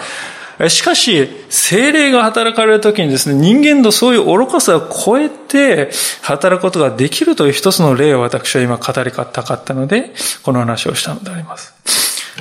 [0.70, 5.92] しかし、精霊が働かれるときにですね、人間のそういう愚かさを超えて
[6.22, 10.14] 働くことができるという一つの例を私は今語りたかったので、
[10.44, 11.74] この話をしたのであります。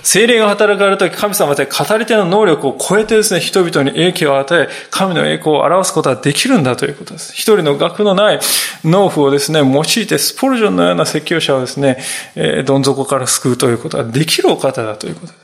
[0.02, 7.32] 精霊が働かれるとき、神様は語り手の能力を超えてですね、人々に影響を与え、神の栄光を表すことができるんだということです。
[7.32, 8.40] 一人の学のない
[8.84, 11.98] 農夫をですね、用いて、スポルジョンのような説教者をですね、
[12.36, 15.38] えー、どん底から救うということができるお方だということで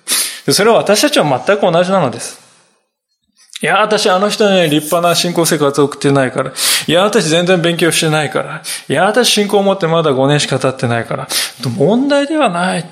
[0.53, 0.53] す。
[0.55, 2.47] それは私たちは全く同じなのです。
[3.63, 6.53] いや、私あの人ね、立派な信仰生活を送ってないから。
[6.87, 8.63] いや、私全然勉強してないから。
[8.89, 11.29] いや、私信仰を持ってまだ5年しか経ってないから。
[11.77, 12.85] 問題ではない。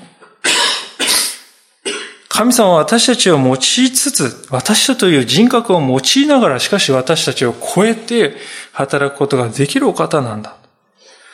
[2.35, 8.35] 神様は私たちを用いつつ、私という人格を用いながら、しかし私たちを超えて
[8.73, 10.57] 働くことができるお方なんだ。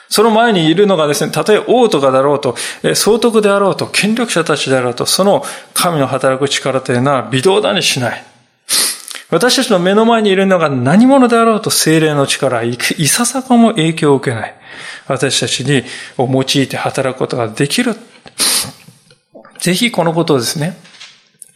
[0.10, 2.56] その前にいるのがですね、たとえ王とかだろうと、
[2.94, 8.24] 総督であろうと、権力者たちであろうと、その神の働く力というのは微動だにしない。
[9.32, 14.54] 私たちの目の前にいるのが何者であろうと精霊の力、いささかも影響を受けない。
[15.08, 15.82] 私たちに
[16.20, 17.96] を用いて働くことができる。
[19.60, 20.91] ぜひこのことをですね、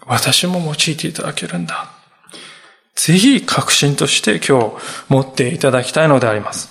[0.05, 1.91] 私も用いていただけるんだ。
[2.95, 4.75] ぜひ確信として今日
[5.09, 6.69] 持っていただきたいのであります。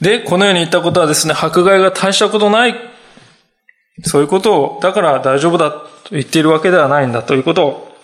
[0.00, 2.92] で、このように言ったことはですね、迫害が大したことない
[4.04, 7.96] そういうことを、だから大丈夫だと言っているわけではないんだということを、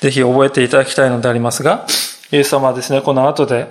[0.00, 1.86] ぜひ覚えていただきたいのでありますが、
[2.30, 3.66] イエス様はですね、この後で、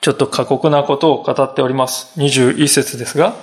[0.00, 2.12] ちょっと過酷なことを語っております。
[2.20, 3.34] 21節ですが、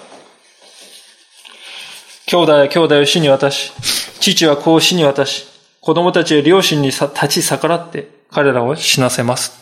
[2.29, 3.71] 兄弟は兄弟を死に渡し、
[4.19, 5.47] 父は子を死に渡し、
[5.81, 9.59] 子供たちは両親に立ち逆らって彼らを死なせます。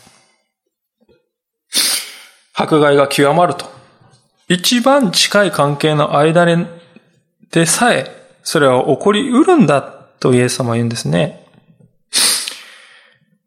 [2.54, 3.66] 迫害が極まると。
[4.50, 6.46] 一番近い関係の間
[7.52, 8.12] でさえ、
[8.44, 11.48] それは起こりうるんだとイエス様は言うんですね。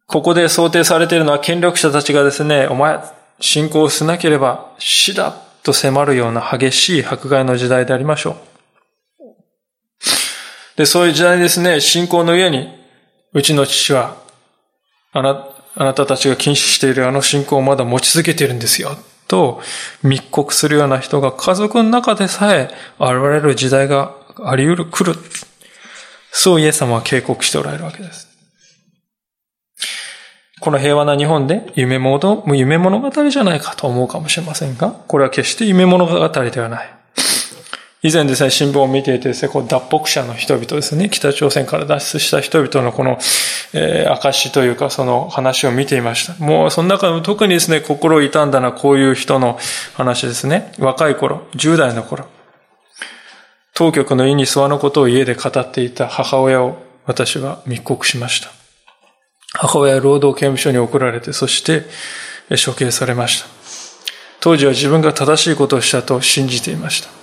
[0.06, 2.98] ここで想定されているのは権力者たちがですね、お前、
[3.38, 8.49] 信仰をしなければ死だと迫るような激しい迫害の時代でありましょう。
[10.80, 12.66] で、そういう時代にですね、信仰の上に、
[13.34, 14.16] うちの父は、
[15.12, 18.96] あな、あなたたちが禁止しているあの信仰をまだ持ち続けているんですよ。
[19.28, 19.60] と
[20.02, 25.18] 密告するような人が家族の中でさえ現れる時代があり得る、来る。
[26.32, 28.28] そうイエス様は警告しておられるわけです。
[30.60, 36.99] この平和な日本で夢物夢物語じゃないかと思うかもしれませんが、これは決して夢物語ではない。
[38.02, 43.18] 以前ですね、新聞を見ていてですね、こう脱北者の人々ですね、北朝鮮から脱出した人々のこの、
[43.74, 46.42] えー、証というかその話を見ていました。
[46.42, 49.58] もうその中で特にですね、心を痛んだのはこういう人の
[49.94, 50.72] 話ですね。
[50.78, 52.24] 若い頃、10代の頃、
[53.74, 58.50] 当局の意に諏訪のことを家で語っていた母親を私は密告しました。
[59.52, 61.82] 母親は労働刑務所に送られて、そして
[62.64, 63.48] 処刑されました。
[64.40, 67.19] 当時は自分が正しいことをしたと信じていました。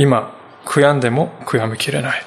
[0.00, 0.34] 今、
[0.64, 2.22] 悔やんでも悔やみきれない。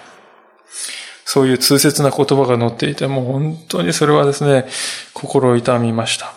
[1.25, 4.67] そういう痛切な言葉が載っていて、もう本当にそれはですね、
[5.13, 6.33] 心を痛みました。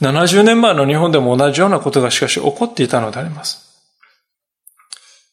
[0.00, 3.64] 70年前の日本でも同じようなことがしかし起こっていたのであります。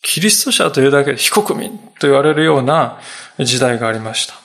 [0.04, 3.00] キリスト者というだけで非国民と言われるような
[3.40, 4.36] 時代がありました。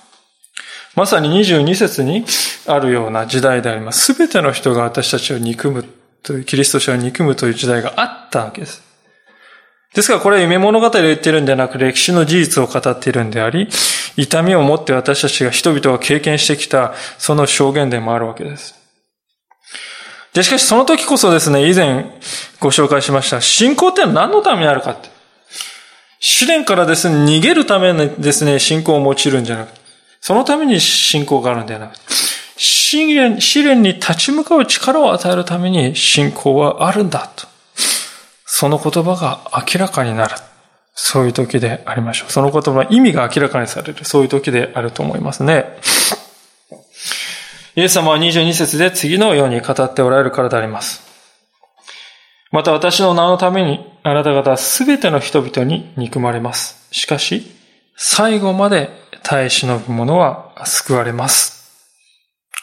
[0.95, 2.25] まさに22節に
[2.67, 4.15] あるような時代であります。
[4.15, 5.85] すべての人が私たちを憎む
[6.23, 8.86] という、キリスト者を憎むという時代があったわけです。
[9.97, 13.67] ですからこれは夢物語を言ってるんではなく歴史の事実を語っているんであり、
[14.19, 18.75] 痛みを持って私たちが人々が経験してきたその証言でもあるわけです。
[20.35, 22.05] で、しかしその時こそですね、以前
[22.61, 25.09] ご紹介しました、信仰って何のためにあるかって。
[26.21, 29.81] 試練からですね、逃げるためにですね、信仰を用いるんじゃなくて、
[30.21, 32.03] そのために信仰があるんではなくて、
[32.59, 37.56] 試練試練に立ち向かう力を与えるために信仰はあるんだと。
[38.59, 40.35] その言葉が明らかになる。
[40.95, 42.33] そういう時でありましょう。
[42.33, 44.07] その言葉の意味が明らかにされる。
[44.07, 45.67] そういう時であると思いますね。
[47.75, 51.03] イエス様は22節で次のように語っておられるからであります。
[52.51, 56.89] また私の名のためにあなた方はすべての人々に憎まれます。
[56.93, 57.55] しかし、
[57.95, 58.89] 最後まで
[59.23, 61.77] 耐え忍ぶ者は救われます。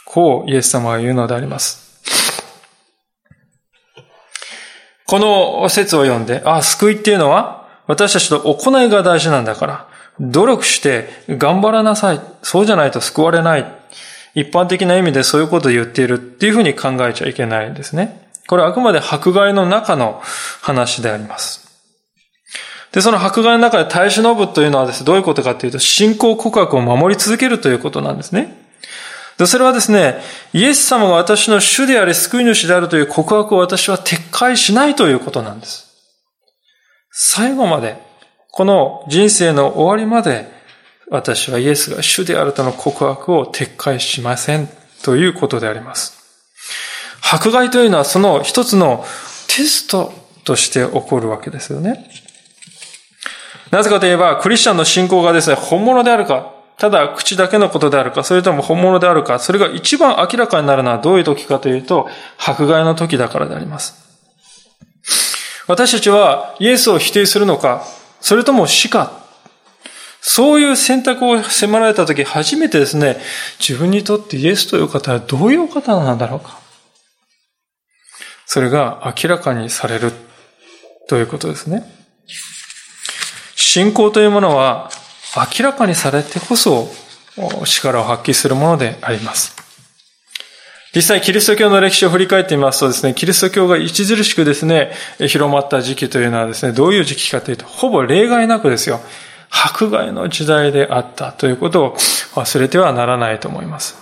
[0.05, 1.92] こうイエス様は言うのであります。
[5.13, 9.87] この説を読んで、あ、救いっていうのは私たちの行いが大事なんだから、
[10.19, 12.21] 努力して頑張らなさい。
[12.41, 13.71] そうじゃないと救われない。
[14.33, 18.27] 一般的な意味でそういうことを言っているっていうふうに考えちゃいけないんですね。
[18.47, 20.19] これはあくまで迫害の中の
[20.63, 21.69] 話であります。
[22.91, 28.63] で、その迫害の中で耐え忍ぶというのはですね、どういうことかというと、信仰告白を守り続けるということなんですね。
[29.37, 30.21] で、それはですね、
[30.53, 35.87] イエス様が私の主であり救い主であるという告白を私は撤回しないということなんです。
[37.11, 37.97] 最後まで、
[38.51, 40.51] この人生の終わりまで、
[41.09, 44.69] 私はイエスが主であるとの告白を撤回しません
[45.03, 46.13] ということであります。
[47.21, 49.05] 迫害というのはその一つの
[49.47, 50.13] テスト
[50.43, 52.09] として起こるわけですよね。
[53.71, 63.95] なぜかといえば、クリスチャンの信仰がですね、本物であるか、ただ口だけのことであるか、それとも本物であるか、それが一番明らかになるのはどういう時かというと、迫害の時だからであります。
[65.67, 67.85] 私たちはイエスを否定するのか、
[68.19, 69.23] それとも死か、
[70.21, 73.17] そういう選択を迫られた時、初めてですね、
[73.59, 76.59] 自分にとってイエスという方はどういう方なんだろうか。
[78.45, 80.11] それが明らかにされる
[81.07, 81.83] ということですね。
[83.55, 84.91] 信仰というものは
[85.35, 86.87] 明らかにされてこそ
[87.65, 89.55] 力を発揮するものであります。
[90.95, 98.99] 実際、キリスト教の歴史を振り返ってみますとですね、キリスト教が著しくですね、広まった時期というのはですね、どういう時期かというと、ほぼ例外なくですよ、
[99.49, 101.95] 迫害の時代であったということを
[102.35, 103.97] 忘れてはならないと思います。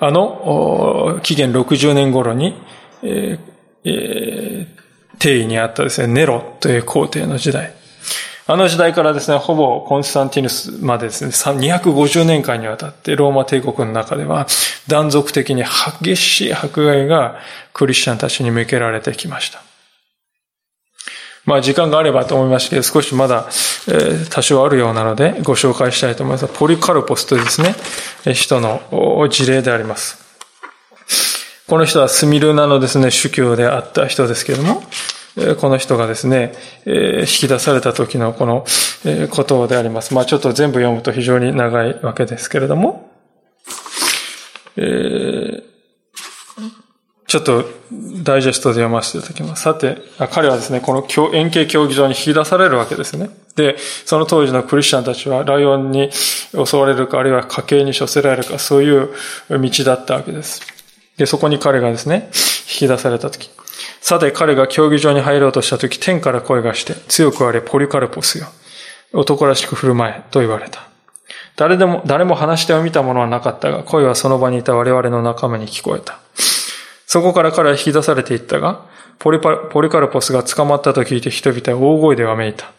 [0.00, 2.60] あの、紀元60年頃に、
[3.04, 3.54] えー
[3.84, 7.72] えー、定位にあったですね、ネロという皇帝の時代。
[8.46, 14.46] あの時代からですね、ほぼコンスタンティヌスまでですね、250年間にわたってローマ帝国の中では
[14.86, 15.64] 断続的に
[16.02, 17.38] 激しい迫害が
[17.72, 19.62] クリスチャンたちに向けられてきました。
[21.46, 23.48] まあ時間があればと思いましたけど、少しまだ、
[23.88, 26.46] え、多少あるようなのでご紹介したいと思います。
[26.46, 27.74] ポリカルポスというですね、
[28.34, 28.82] 人の
[29.30, 30.22] 事例であります。
[31.66, 34.82] この人はスミルナのですね、主教であった人ですけれども、
[35.60, 36.52] この人がですね、
[36.86, 38.64] 引き出された時のこの
[39.30, 40.14] ことであります。
[40.14, 43.10] まあちょっと全部読むと非常に長いわけですけれども、
[44.76, 45.62] え
[47.34, 47.64] ちょっと
[48.22, 49.62] ダイジェストで読ませていただきます。
[49.62, 49.98] さて、
[50.30, 51.04] 彼はですね、この
[51.34, 53.28] 円形競技場に引き出されるわけですね。
[53.56, 59.08] で、その当時のクリスチャンたちはライオンに襲われるか、あるいは家計に処せられるか、そういう
[59.50, 60.62] 道だったわけです。
[61.16, 63.50] で、そこに彼がですね、引き出されたとき。
[64.00, 68.46] さて、彼が競技場に入ろうとしたとき、天から声がして、強くあれ、ポリカルポスよ。
[69.12, 70.88] 男らしく振る舞え、と言われた。
[71.56, 76.18] 誰でも、誰も話し手を見たものはなかったが、声はその場にいた我々の仲間に聞こえた。
[77.06, 78.86] そこから彼は引き出されていったが、
[79.18, 82.72] ポリパポリカルポスが捕まったと聞いて人々は大声でわめいた。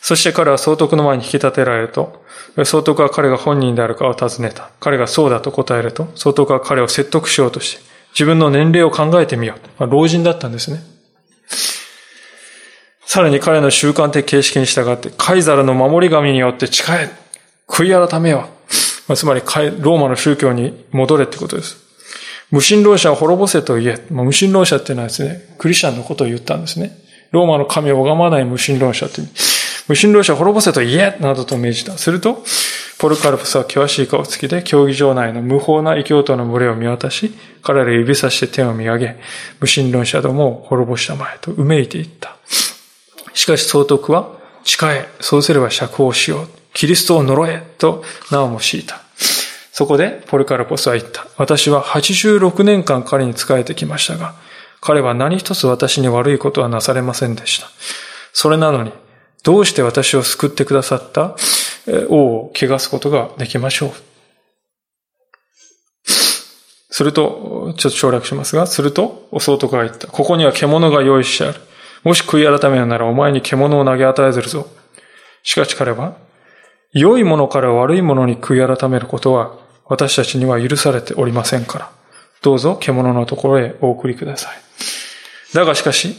[0.00, 2.24] そして彼は総督の前に引き立てられると、
[2.64, 4.70] 総督は彼が本人であるかを尋ねた。
[4.78, 9.58] 彼がそうだと答えると、総督は彼を説得しようとして、自分の年齢を考えてみよう。
[9.78, 10.80] まあ、老人だったんですね。
[13.04, 17.10] さらに彼の習慣的形式に従って、カイザルの守り神によって誓え、
[17.68, 18.48] 悔い改めよ
[19.08, 19.16] う。
[19.16, 21.76] つまり、ローマの宗教に戻れってことです。
[22.50, 24.06] 無神論者を滅ぼせと言え。
[24.10, 26.96] 無神論者っていうのはですね、クリスチャンのことを言ったんですね。
[27.32, 29.28] ローマの神を拝まない無神論者という。
[29.88, 31.98] 無神論者を滅ぼせと言えなどと命じた。
[31.98, 32.44] すると、
[33.04, 39.16] ポルカルプスは険しい顔つきで、競技場内の無法な異教徒の群れを見渡し、彼ら指さして天を見上げ、
[39.60, 42.34] 無神論者どもを滅ぼしたまえとうめいていった。
[43.34, 44.30] しかし総督は、
[44.64, 46.48] 誓え、そうすれば釈放しよう。
[46.72, 49.02] キリストを呪え、と名をも強いた。
[49.70, 51.26] そこでポルカルポスは言った。
[51.36, 54.34] 私は86年間彼に仕えてきましたが、
[54.80, 57.68] 彼は何一つ私に悪いことはなされませんでした。
[58.32, 58.92] それなのに、
[59.42, 61.36] どうして私を救ってくださった？
[61.86, 63.92] 王を汚すことができましょう。
[66.90, 70.06] すると、ちょっと省略しますが、すると、お総督が言った。
[70.06, 71.60] ここには獣が用意してある。
[72.04, 74.68] もし悔い改めるならお前に獣を投げ与えずるぞ。
[75.42, 76.16] しかし彼は、
[76.92, 81.90] 良いものから悪いものに悔い改めることは私たちには許されておりませんから、
[82.42, 84.56] どうぞ獣のところへお送りください。
[85.54, 86.14] だがしかし、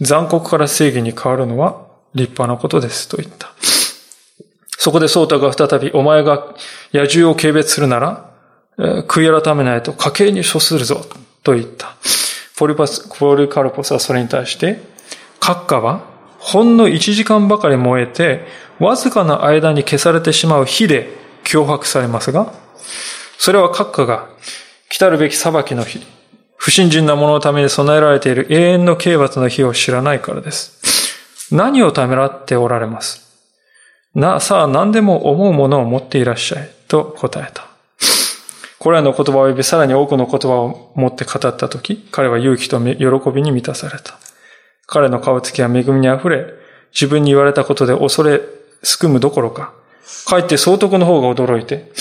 [0.00, 3.52] 残酷から正義に変わるのは立派なことですと言った。
[4.82, 6.54] そこでソータが再び、お前が
[6.90, 8.30] 野獣を軽蔑するなら、
[8.78, 11.04] 悔い改めないと家計に処するぞ
[11.42, 11.96] と言った。
[12.56, 14.80] ポリパス、ポリカルポスはそれに対して、
[15.38, 16.00] 閣下は
[16.38, 18.46] ほんの一時間ばかり燃えて、
[18.78, 21.10] わずかな間に消されてしまう火で
[21.44, 22.50] 脅迫されますが、
[23.36, 24.30] それは閣下が
[24.88, 26.00] 来たるべき裁きの日、
[26.56, 31.54] 不信心な者のために備えられている永遠の刑罰の日を知らないからです。
[31.54, 33.29] 何をためらっておられます？
[34.14, 37.66] な、さあ何でも思うものを持っていらっしゃい、と答えた。
[38.78, 44.18] これらの言葉及びさらに多くの言葉を持って語ったとき、彼は勇気と喜びに満たされた。
[44.86, 46.46] 彼の顔つきは恵みに溢れ、
[46.92, 48.40] 自分に言われたことで恐れ、
[48.82, 49.72] すくむどころか、
[50.26, 51.92] かえって総督の方が驚いて、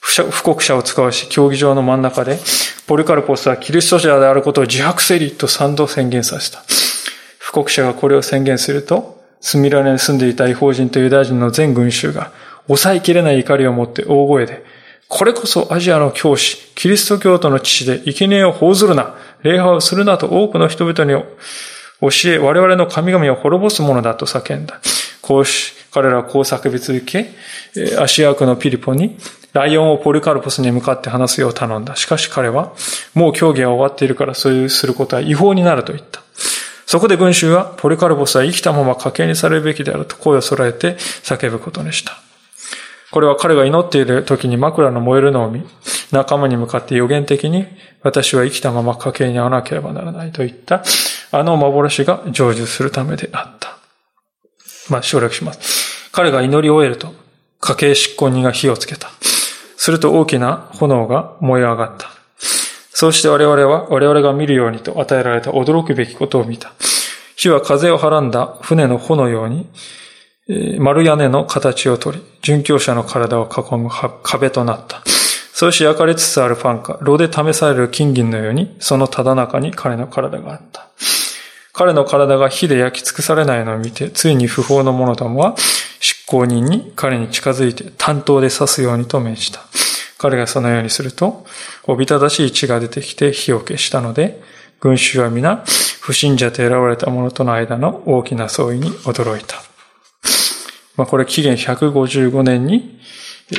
[0.00, 2.38] 不国者を使わし、競技場の真ん中で、
[2.86, 6.62] ポリカルポスはキリスト者であることを自白せりと賛同宣言させた。
[7.38, 12.32] 不国者がこれを宣言すると、スミラネに住んでいた違法人とユダヤ人の全群衆が、
[12.68, 14.64] 抑えきれない怒りを持って大声で、
[15.08, 21.20] これこそアジアの教師、キリスト教徒の父で、生贄を報ずるな、礼拝をするなと多くの人々に
[22.00, 24.80] 教え、我々の神々を滅ぼすものだと叫んだ。
[25.20, 27.30] こうし、彼らはこう叫び続け、
[27.98, 29.18] アシアクのピリポに、
[29.52, 31.94] ライオンをポリカルポスに向かって話すよう頼んだ。
[31.96, 32.72] しかし彼は、
[33.14, 36.21] もう競技は終わっているからそういうすることは違法になると言った。
[36.92, 42.20] そこで群衆は、ポリカルポスは生きたまま家計にされるべきであると声を揃えて叫ぶことにした。
[43.10, 45.66] これは彼が祈っている時に枕の燃えるのを見、
[46.10, 47.64] 仲間に向かって予言的に、
[48.02, 50.84] 私は生きたまま家計に会わなければならないと言った。
[51.30, 53.78] あの幻が成就するためであった。
[54.90, 56.10] まあ、省略します。
[56.12, 57.14] 彼が祈り終えると、
[57.60, 59.08] 家計執行人が火をつけた。
[59.78, 62.21] すると大きな炎が燃え上がった。
[62.94, 66.72] そうして我々は、我々が見るようにと与えられた驚くべきことを見た。
[67.36, 69.66] 火は風をはらんだ船の帆のように、
[70.78, 73.90] 丸屋根の形をとり、殉教者の体を囲む
[74.22, 75.02] 壁となった。
[75.52, 80.88] そうして焼かれつつあるファンか、炉で試される金銀のように、そのただ中に彼の体があった。
[81.72, 85.54] 彼の体が火で焼き尽くされないのを見て、ついに不法の者どもは
[86.00, 89.60] 執行人に彼に近づいて担当で刺すようにと命じた。
[90.22, 91.44] 彼がそのようにすると、
[91.82, 94.40] おびただしい血が出てきて火を消したので、
[94.78, 95.64] 群衆は皆、
[96.00, 99.56] 不信者と選ばれた者との間の大きな相違に驚いた。
[100.96, 103.00] まあ、これ紀元155年に、
[103.50, 103.56] え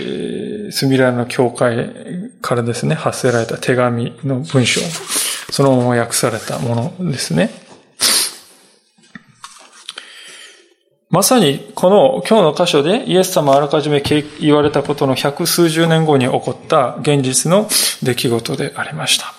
[0.70, 4.80] ー、スミラの教会からですね、発せられた手紙の文章、
[5.52, 7.50] そのまま訳されたものですね。
[11.14, 17.70] まさにこの今日の箇所でイエス様あらかじめ言われたことの百数十年後に起こった現実の
[18.02, 19.32] 出来事でありました。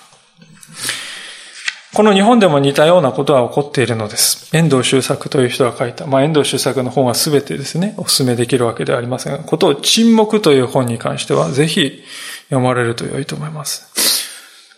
[1.93, 4.55] この日本でも似たようなことは起こっているのです。
[4.55, 12.03] 遠藤周作という人が書いた、まあ、遠藤周作の本は全てですね、お勧めできるわけではありませんが、ことを沈黙という本に関しては、ぜひ
[12.49, 14.24] 読まれると良いと思います。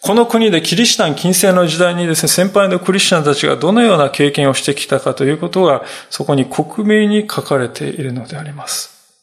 [0.07, 9.19] この国でキリシタン近世の時代にですね、先輩のクリスチャンたちがどのような経験をしてきたかということが、そこに克明に書かれているのであります。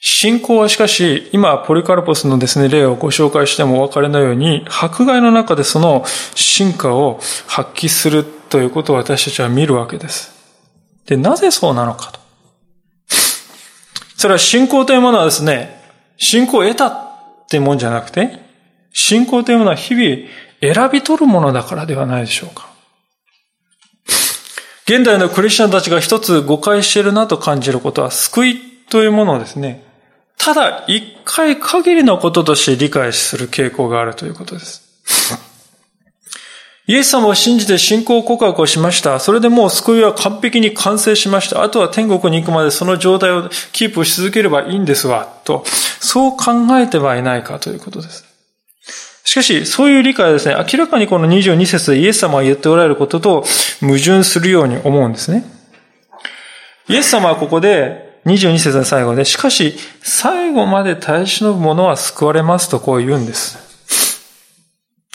[0.00, 6.02] 信仰はしかし、今、ポリカルポスのですね、例をご紹介してもお分かりのように、迫害の中でその
[6.34, 10.32] 進化を発揮するということを私たちは見るわけです。
[11.04, 12.20] で、なぜそうなのかと。
[14.16, 15.78] それは信仰というものはですね、
[16.16, 17.05] 信仰を得た
[17.46, 18.40] ってもんじゃなくて、
[18.92, 20.28] 信仰というものは日々
[20.60, 22.68] 選び取るものだからではないでしょうか。
[24.86, 29.84] 現代のクリスチャンたちが一つ誤解しているなと感じることは、救いというものをですね、
[30.38, 34.82] ただ一回限りのこととして理解する傾向があるということです。
[36.88, 39.18] イエス様を信じて信仰告白をしました。
[39.18, 41.64] それでもう救いは完璧に完成しました。
[41.64, 45.26] あとは天国に行くまでその状態をキープし続ければいいんですわ。
[45.44, 45.64] と、
[46.00, 48.24] そう考えてはいないかということです。
[49.24, 53.44] しかし、そういう理解はですね、明らかにこの22節でイエス様が言っておられることと
[53.80, 55.44] 矛盾するように思うんですね。
[56.88, 63.75] イエス様はここで22節の最後で、しかし、最後まで耐え忍ぶ者は救われますとこう言うんです。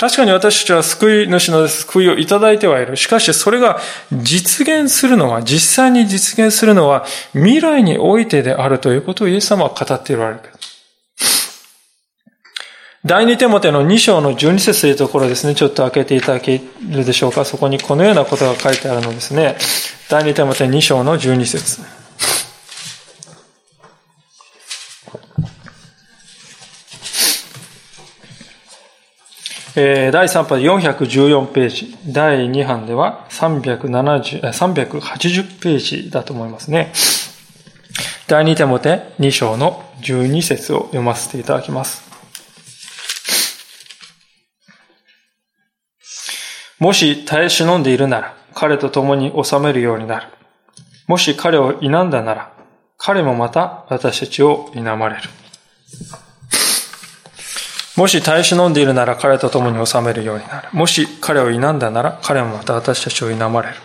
[0.01, 2.97] 確かに私たちは救い主の救いをいただいてはいる。
[2.97, 3.79] しかしそれが
[4.11, 10.41] 実現するのは、実際に実現するのは未来においてであるということをイエス様は語っていられる。
[13.05, 17.45] 第二手モての2章の12節というところですね、ちょっと開けていただけるでしょうか。
[17.45, 19.55] そこにこのようなことが書いてあるのですね。
[20.09, 22.00] 第二手モて2章の12節
[29.73, 36.91] えー、第3波で414ページ、第2版では370 380ページだと思いますね。
[38.27, 42.03] 第2手モて2章の12節を読ませていただきます。
[46.79, 50.27] もし耐え忍んでいるなら、彼と共に収めるようになる。
[51.07, 52.53] もし彼を否んだなら、
[52.97, 55.21] 彼もまた私たちを否まれる。
[57.97, 60.69] もし耐え忍んでいるなら彼と共に収めるようになる。
[60.71, 63.75] もし彼を否んだなら彼もまた私たちを否まれる。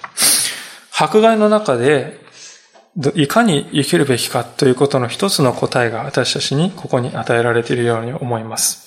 [0.93, 2.25] 迫害の中で
[3.15, 8.87] いかに生きるべきかということの一つの答えが私たちにここに与えられているように思います。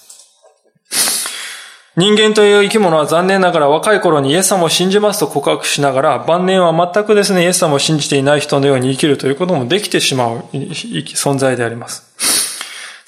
[1.95, 12.38] 人間という生き物は残念ながら若い頃にイエス様を信じますと告白しながら、晩年は全くですね、イエス様を信じていない人のように生きるということもできてしまう存在であります。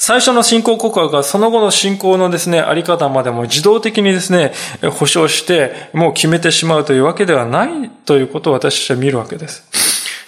[0.04, 4.52] 最初の信仰告白がその後の信仰のですね、あり方までも自動的にですね、
[4.94, 9.64] 保証して、もう決めてしまうというわけではないということを私たちは見るわけです。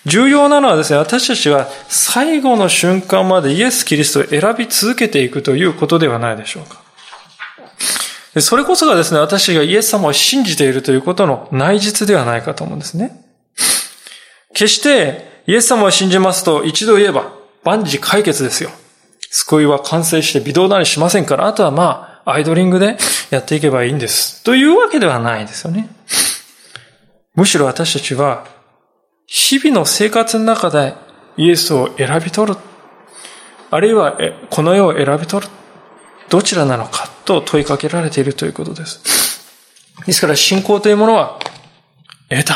[0.06, 6.66] 重要なのはですね、私たちは最後の瞬間までイエス・キリストを選び続けていくということではないでしょう
[8.36, 8.42] か。
[8.42, 13.26] それこそがですね、私がイエス様を信じているということの内実ではないかと思うんですね。
[14.54, 18.70] 決してイエス様を信じますと一度言えば万事解決ですよ。
[19.36, 22.98] 救いは完成して微動なりしませんから、あとはまあ、アイドリングで
[23.32, 24.44] やっていけばいいんです。
[24.44, 25.90] というわけではないですよね。
[27.34, 28.46] むしろ私たちは、
[29.26, 30.94] 日々の生活の中で
[31.36, 32.60] イエスを選び取る。
[33.72, 34.20] あるいは、
[34.52, 35.52] この世を選び取る。
[36.30, 39.02] どちらなのかと問いかけられているということです。
[40.06, 41.40] ですから信仰というものは、
[42.30, 42.54] 得た、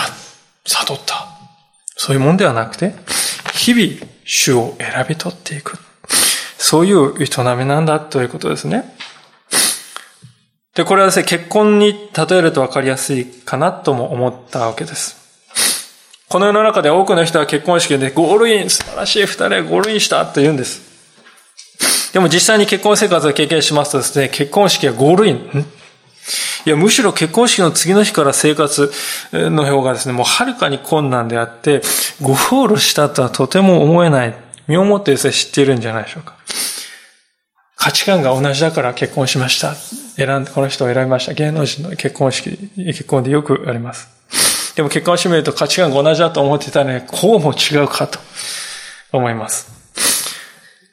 [0.64, 1.28] 悟った。
[1.96, 2.94] そういうもんではなくて、
[3.56, 5.87] 日々主を選び取っていく。
[6.58, 8.95] そういう営みなんだということですね。
[10.76, 15.18] で、これはですね、結婚に例えると分かりやすいかなとも思ったわけです。
[16.30, 20.82] この世の中で多くの人は結婚式でゴールイン、素晴らしい二人がゴールインしたと言うんです。
[22.14, 25.66] でも実際に結婚生活を経験しますとですね、結婚式はゴールイン。
[26.66, 28.91] いや、むしろ結婚式の次の日から生活
[29.32, 31.82] の方がですね、もうはるかに困難であって、
[32.22, 34.47] ゴールしたとはとても思えない。
[34.68, 36.36] 身をもってですね、知っているんじゃないでしょうか。
[37.76, 39.76] 価値観が同じだから結婚しました。
[40.18, 41.34] 選んで、この人を選びました。
[41.34, 44.09] 芸能人の結婚式、結婚でよくあります。
[44.76, 48.20] でも結婚してみると価値観が同じだと思ってたらね、こうも違うかと
[49.11, 49.72] 思います。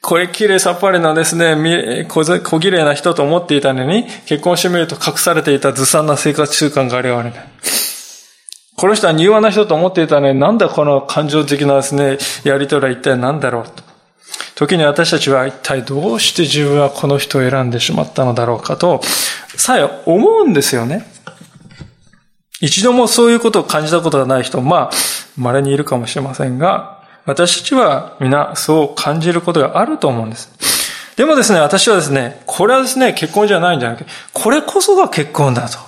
[0.00, 2.24] これ綺麗さっぱりなですね、小
[2.60, 7.48] 綺麗な人と思っていたのに、結婚してみると隠されていたずさんな生活習慣があれわれない。
[8.76, 13.82] この人は柔和な人と思っていたのに、なんだこの感情的なですね、やりとりは一体何だろうと。
[14.56, 19.00] 時に私たちは一体どうして自分はこの人を選んでしまったのだろうかと、
[19.56, 21.06] さえ思うんですよね。
[22.60, 24.90] 一度もそういうことを感じたことがない人、まあ、
[25.36, 30.50] 稀にいるかもしれませんが、私たちは皆そう感じることがあると思うんです。
[31.16, 35.78] でもですね、私はですね、これはですね、結婚じゃないんじゃなくて、これこそが結婚だと。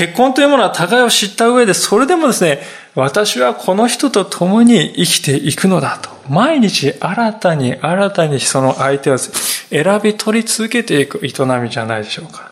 [0.00, 2.62] 結婚というものは互いを知った上で、それでもですね、
[2.94, 6.08] 私はこの人と共に生きていくのだと。
[6.26, 11.28] 毎日新たに新たにその相手を選び取り続けていく営
[11.62, 12.50] みじゃないでしょうか。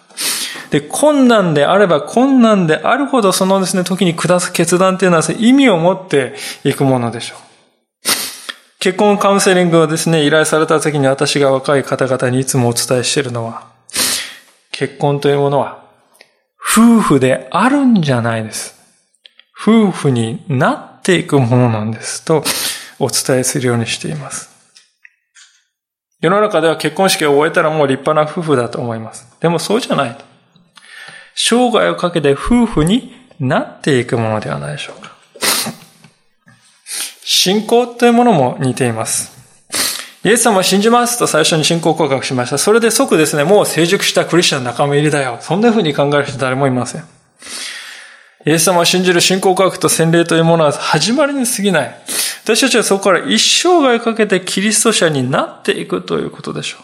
[0.69, 6.35] で、困難であれば困難であるほどそのですね、時に下す決断というのは、意味を持って
[6.65, 7.39] いくものでしょう。
[8.79, 13.63] 結婚カウンセリングをですね、依頼された時に私が若い方々にいつもお伝えしているのは、
[14.71, 15.88] 結婚というものは
[16.71, 18.79] 夫婦であるんじゃないです。
[19.61, 22.45] 夫婦になっていくものなんですと
[22.99, 24.51] お伝えするようにしています。
[26.21, 29.27] 世の中では結婚式を終えたらもう立派な夫婦だと思います。
[29.41, 30.25] でもそうじゃないと。
[31.35, 35.17] 生涯をかけて夫婦になっていくものではないでしょうか。
[37.23, 39.38] 信仰というものも似ています。
[40.25, 42.59] イエス様を信じますと最初に信仰告白しました。
[42.59, 45.39] それで即ですね、もう成熟したクリスチャン仲間入りだよ。
[45.41, 47.05] そんな風に考える人誰もいません。
[48.47, 51.95] イエス様を信じる信仰告白と洗礼というものは始まりに過ぎない。
[52.43, 56.83] 私たちはそこから一生涯かけてキリスト者になっていくということでしょう。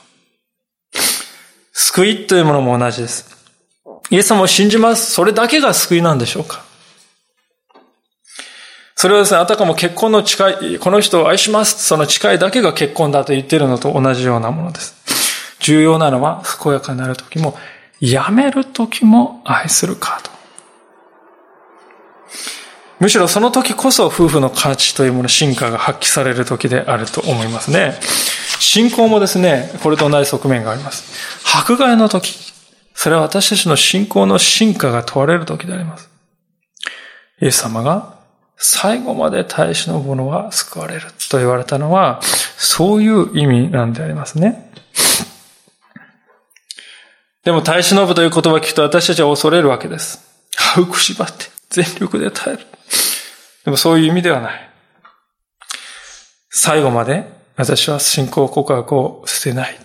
[1.72, 3.34] 救いというものも同じです。
[4.10, 5.10] イエス様を信じます。
[5.10, 6.64] それだけが救いなんでしょうか
[9.04, 11.84] それはですね、あたかも結婚の誓い、この人を愛します。
[11.84, 14.94] その誓いだけが結婚だと言っているのと同じようなものです。
[15.60, 17.54] 重要なのは健やかになる時も、
[18.00, 20.30] やめる時も愛するかと。
[22.98, 28.00] むしろその時こそ夫婦の価値というもの、進化が発揮される時であると思いますね。
[28.58, 31.44] 信仰もですね、これと同じ側面があります。
[31.54, 32.34] 迫害の時、
[32.94, 36.08] それは私たちの信仰の進化が問われる時であります。
[37.42, 38.13] イエス様が
[38.56, 42.20] 最後まで耐え忍ぶ者は救われると言われたのは、
[42.56, 44.70] そういう意味なんでありますね。
[47.44, 50.20] でも耐え忍ぶという言葉を聞くと私たちは恐れるわけです。
[50.56, 52.66] 歯をくしばって全力で耐える。
[53.64, 54.70] でもそういう意味ではない。
[56.48, 59.78] 最後まで私は信仰告白を捨てない。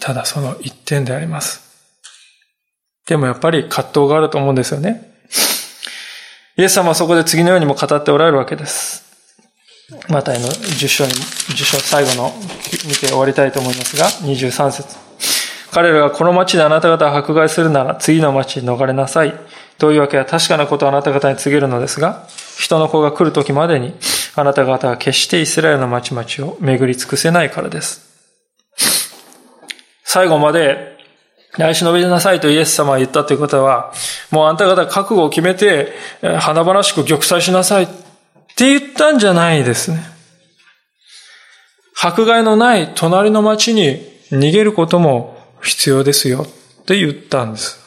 [0.00, 1.70] ただその一点であります。
[3.06, 5.09] でもやっぱり葛藤があると思うんですよね。
[6.60, 9.02] イエス様はそこで次のようにも語っておられるわけです。
[10.10, 12.34] マタイの10章に、10章最後の
[12.86, 14.98] 見て終わりたいと思いますが、23節
[15.70, 19.32] 彼らがこの町であなた方を迫害するなら次の町に逃れなさい。
[19.78, 22.26] というわけは確かなことをあなた方に告げるのですが、
[22.58, 23.94] 人の子が来る時までに
[24.36, 28.02] あなた方は決してイスラエルの町々を巡り尽くせないからです。
[30.04, 30.99] 最後まで
[31.58, 33.92] 来週伸びなさいとイエス様は言ったということは、
[34.30, 35.92] もうあんた方覚悟を決めて、
[36.22, 37.86] 華々しく玉砕しなさいっ
[38.56, 40.00] て言ったんじゃないですね。
[42.00, 46.46] 迫害のない隣の町に逃げることも必要ですよ
[46.82, 47.78] って言ったんです。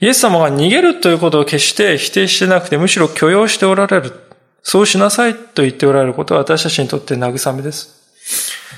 [0.00, 4.12] イエス様が逃げるということを決して否定してなくて、むしろ許容しておられる。
[4.62, 7.98] そうしなさいと言っておられることは私たちにとって慰めです。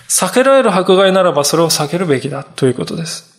[0.08, 3.30] 避けられる迫害ならばそれを避けるべきだということです。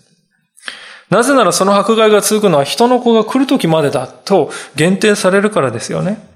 [1.11, 6.27] なぜならその迫害が続くのは人の子が来る時までだと限定されるからですよね。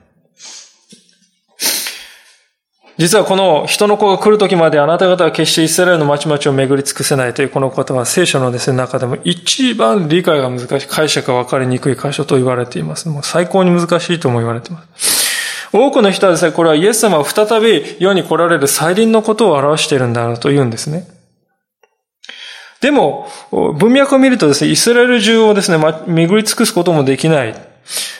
[2.97, 13.09] 実はこの人の子が来る時まであなた方は決してイスラエルの町々を巡り尽くせないというこのことは聖書のですね、中でも一番理解が難しい、解釈が分かりにくい箇所と言われています。
[13.09, 15.69] もう最高に難しいとも言われています。
[15.73, 21.14] 多くの人はですね、これはイエス様は再び世に来られる再臨のことを表しているんだろうと言うんですね。
[22.85, 27.55] でも、文脈を見るとですね、イスラエル中をですね、巡り尽くすこともできない。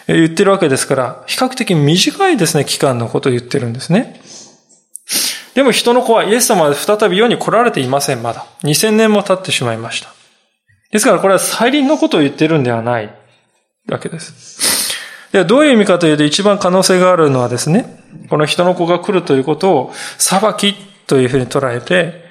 [0.07, 4.19] 言ってるわけですから、比較的短いですね、期間のことを言ってるんですね。
[5.53, 8.47] でも人の子はイエス様は再び世に来られていません、まだ。
[8.63, 10.09] 2000年も経ってしまいました。
[10.91, 13.13] ですからこれは再臨のことを言ってるんではない
[13.87, 14.95] わけです。
[15.31, 20.73] ではどういう意味かというと一番可能性があるのはですね、この人の子が来るということを裁き
[21.05, 22.25] というふうに捉えて、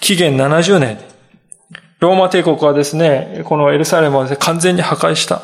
[0.00, 0.98] 紀元70年
[2.00, 5.42] ローマ帝国はですね、このエルサレムを、ね、完全に破壊した。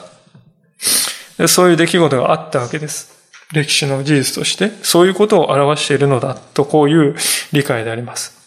[1.48, 3.12] そういう出来事があったわけです。
[3.52, 7.16] 歴史の事実として、そういうことを表しているのだと、こういう
[7.52, 8.44] 理解であります。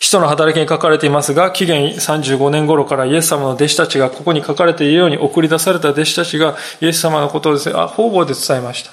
[0.00, 8.92] 使徒の働きに書かれていますが、紀元35年頃からイエス様の弟子たちが、ここに書かれているように送り出された弟子たちが、イエス様のことをですね、方々で伝えました。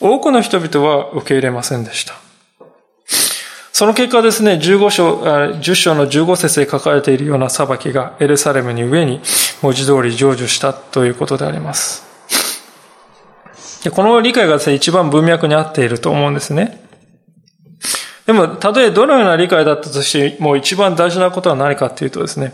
[0.00, 2.14] 多くの人々は受け入れませんでした。
[3.72, 9.20] その結果ですね、15章、10章の15節で書かれているような裁きがエルサレムに上に
[9.62, 12.10] 文字通り成就したということであります。
[13.84, 16.84] でこの理解がですね、一番文脈に合っていると思うんですね。
[18.26, 22.52] でも、たとえどのような理解だったとしても一番大事なことは何かっていうとですね、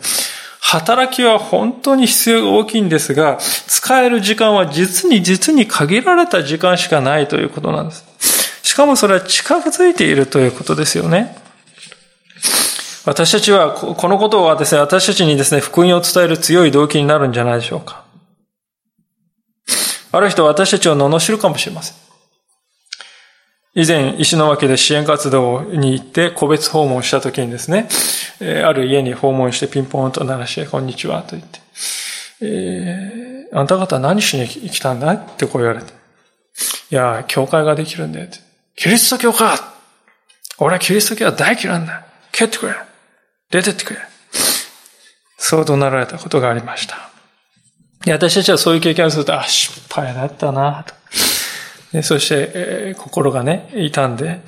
[0.60, 8.04] 働きは本当に必要が大きいんですが、使える時間は実に実に限られた時間しかないということなんです。
[8.76, 11.34] しかもそれは近づいているということですよね。
[13.06, 18.04] 私たちは、このことはですね、私たちにですね、福音を伝える強い動機になるんじゃないでしょうか。
[20.12, 21.96] ある人は私たちを罵るかもしれません。
[23.82, 27.88] 以前、石巻で支援活動に行って個別訪問した時にですね、
[28.62, 31.60] ある家に訪問してピンポンと鳴らして、こんにちはと言って、
[32.42, 35.94] えー、あんた方何しに来たんだってこう言われて。
[36.90, 38.44] いや、教会ができるんだよって。
[38.76, 39.74] キリスト教か
[40.58, 42.06] 俺はキリスト教は大嫌いなんだ。
[42.30, 42.74] 蹴ってくれ。
[43.50, 44.00] 出てってくれ。
[45.38, 47.10] そう怒鳴られたことがありました。
[48.06, 52.02] 私たちはそういう経験をすると、あ、失敗だったなと。
[52.02, 54.40] そして、えー、心がね、傷んで、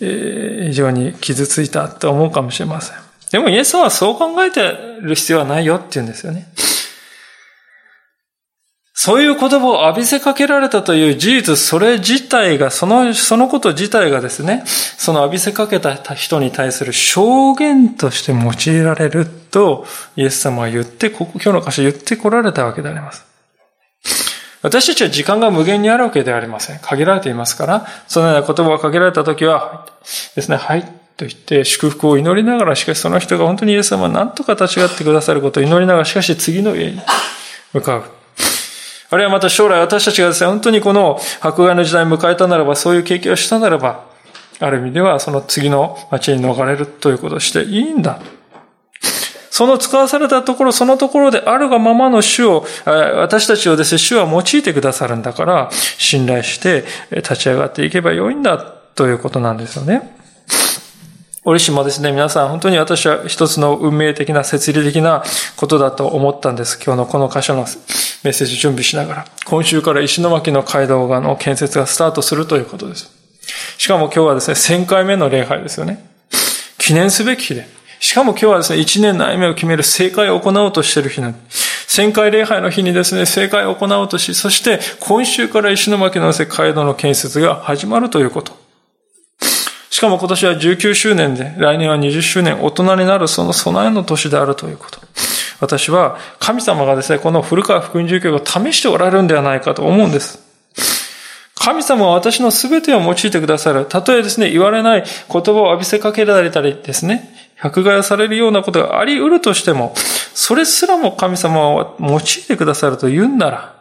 [0.00, 2.96] えー、非常に傷ついたと思うかもしれません。
[3.30, 4.60] でもイエスはそう考えて
[5.00, 6.48] る必要はないよって言うんですよね。
[9.02, 19.86] そういう言葉を浴びせかけられたという事実、それ自体が、その、そのこと自体がですね、その浴びせかけた人に対する証言として用いられると、
[20.16, 23.24] イエス様は言って、ここ、今日の箇所言ってこられたわけであります。
[24.60, 26.78] 私たちは時間が無限にあるわけではありません。
[26.80, 29.86] 限られていますから、そのような言葉をかけられたときは、
[30.36, 30.82] ですね、はい、
[31.16, 37.00] と言って祝福を祈りながら、しかしその人が本当にイエス様は何とか立ち上がってくださることを祈りながら、しかし次の家に
[37.72, 38.19] 向かう。
[39.10, 44.04] あるいはまた将来私たちがですね、本当にこの迫害の時代を迎えたならば、そういう経験をしたならば、
[44.60, 48.20] ある意味ではその次の町に逃れるということをしていいんだ。
[49.50, 60.16] その使わされたところ、そのところであるがままの主を、私たちをですね、主は用いてくださるんだから、信頼して立ち上がっていけばよいんだということなんですよね。
[61.44, 65.24] 折しもですね、皆さん、本当に私は一つの運命的な、設理的な
[65.56, 66.78] ことだと思ったんです。
[66.82, 67.66] 今日のこの箇所の
[68.22, 69.26] メッセージ準備しながら。
[69.44, 73.10] 今週から石巻の街道がの建設がスタートするということです。
[73.78, 76.06] しかも今日はですね、1000回目の礼拝ですよね。
[76.78, 77.66] 記念すべき日で。
[77.98, 82.00] しかも今日はですね、1年の歩みを決める正解を行おうとしている日なんです。
[82.00, 88.52] 1000回礼拝の日にですね、正解を行おうとし、そして今週から石巻の街道の建設が始まるということ。
[89.90, 95.00] しかも今年は19周年で、来年は20周年、大人になるその備えの年であるということ。
[95.60, 100.40] 私は神様がですね、この古川福音住居を試しておられるんではないかと思うんです。
[101.54, 103.84] 神様は私の全てを用いてくださる。
[103.84, 109.94] たとえですね、言われない言葉を浴びせかけられたりですね、迫害されるようなことがあり得るとしても、
[110.32, 113.74] それすらも神様は用いてくださると言うんなら、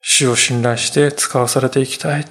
[0.00, 2.24] 主を信頼して使わされていきたい。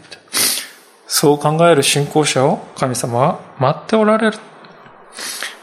[1.05, 4.39] そう考える信仰者を神様は待っておられる。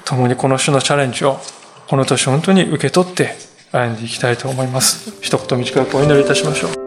[0.05, 1.41] 共にこの種のチャレンジを
[1.87, 3.35] この年本当に受け取って
[3.72, 5.12] 歩んでいきたいと思います。
[5.20, 6.84] 一言短くお祈りいたしましょう。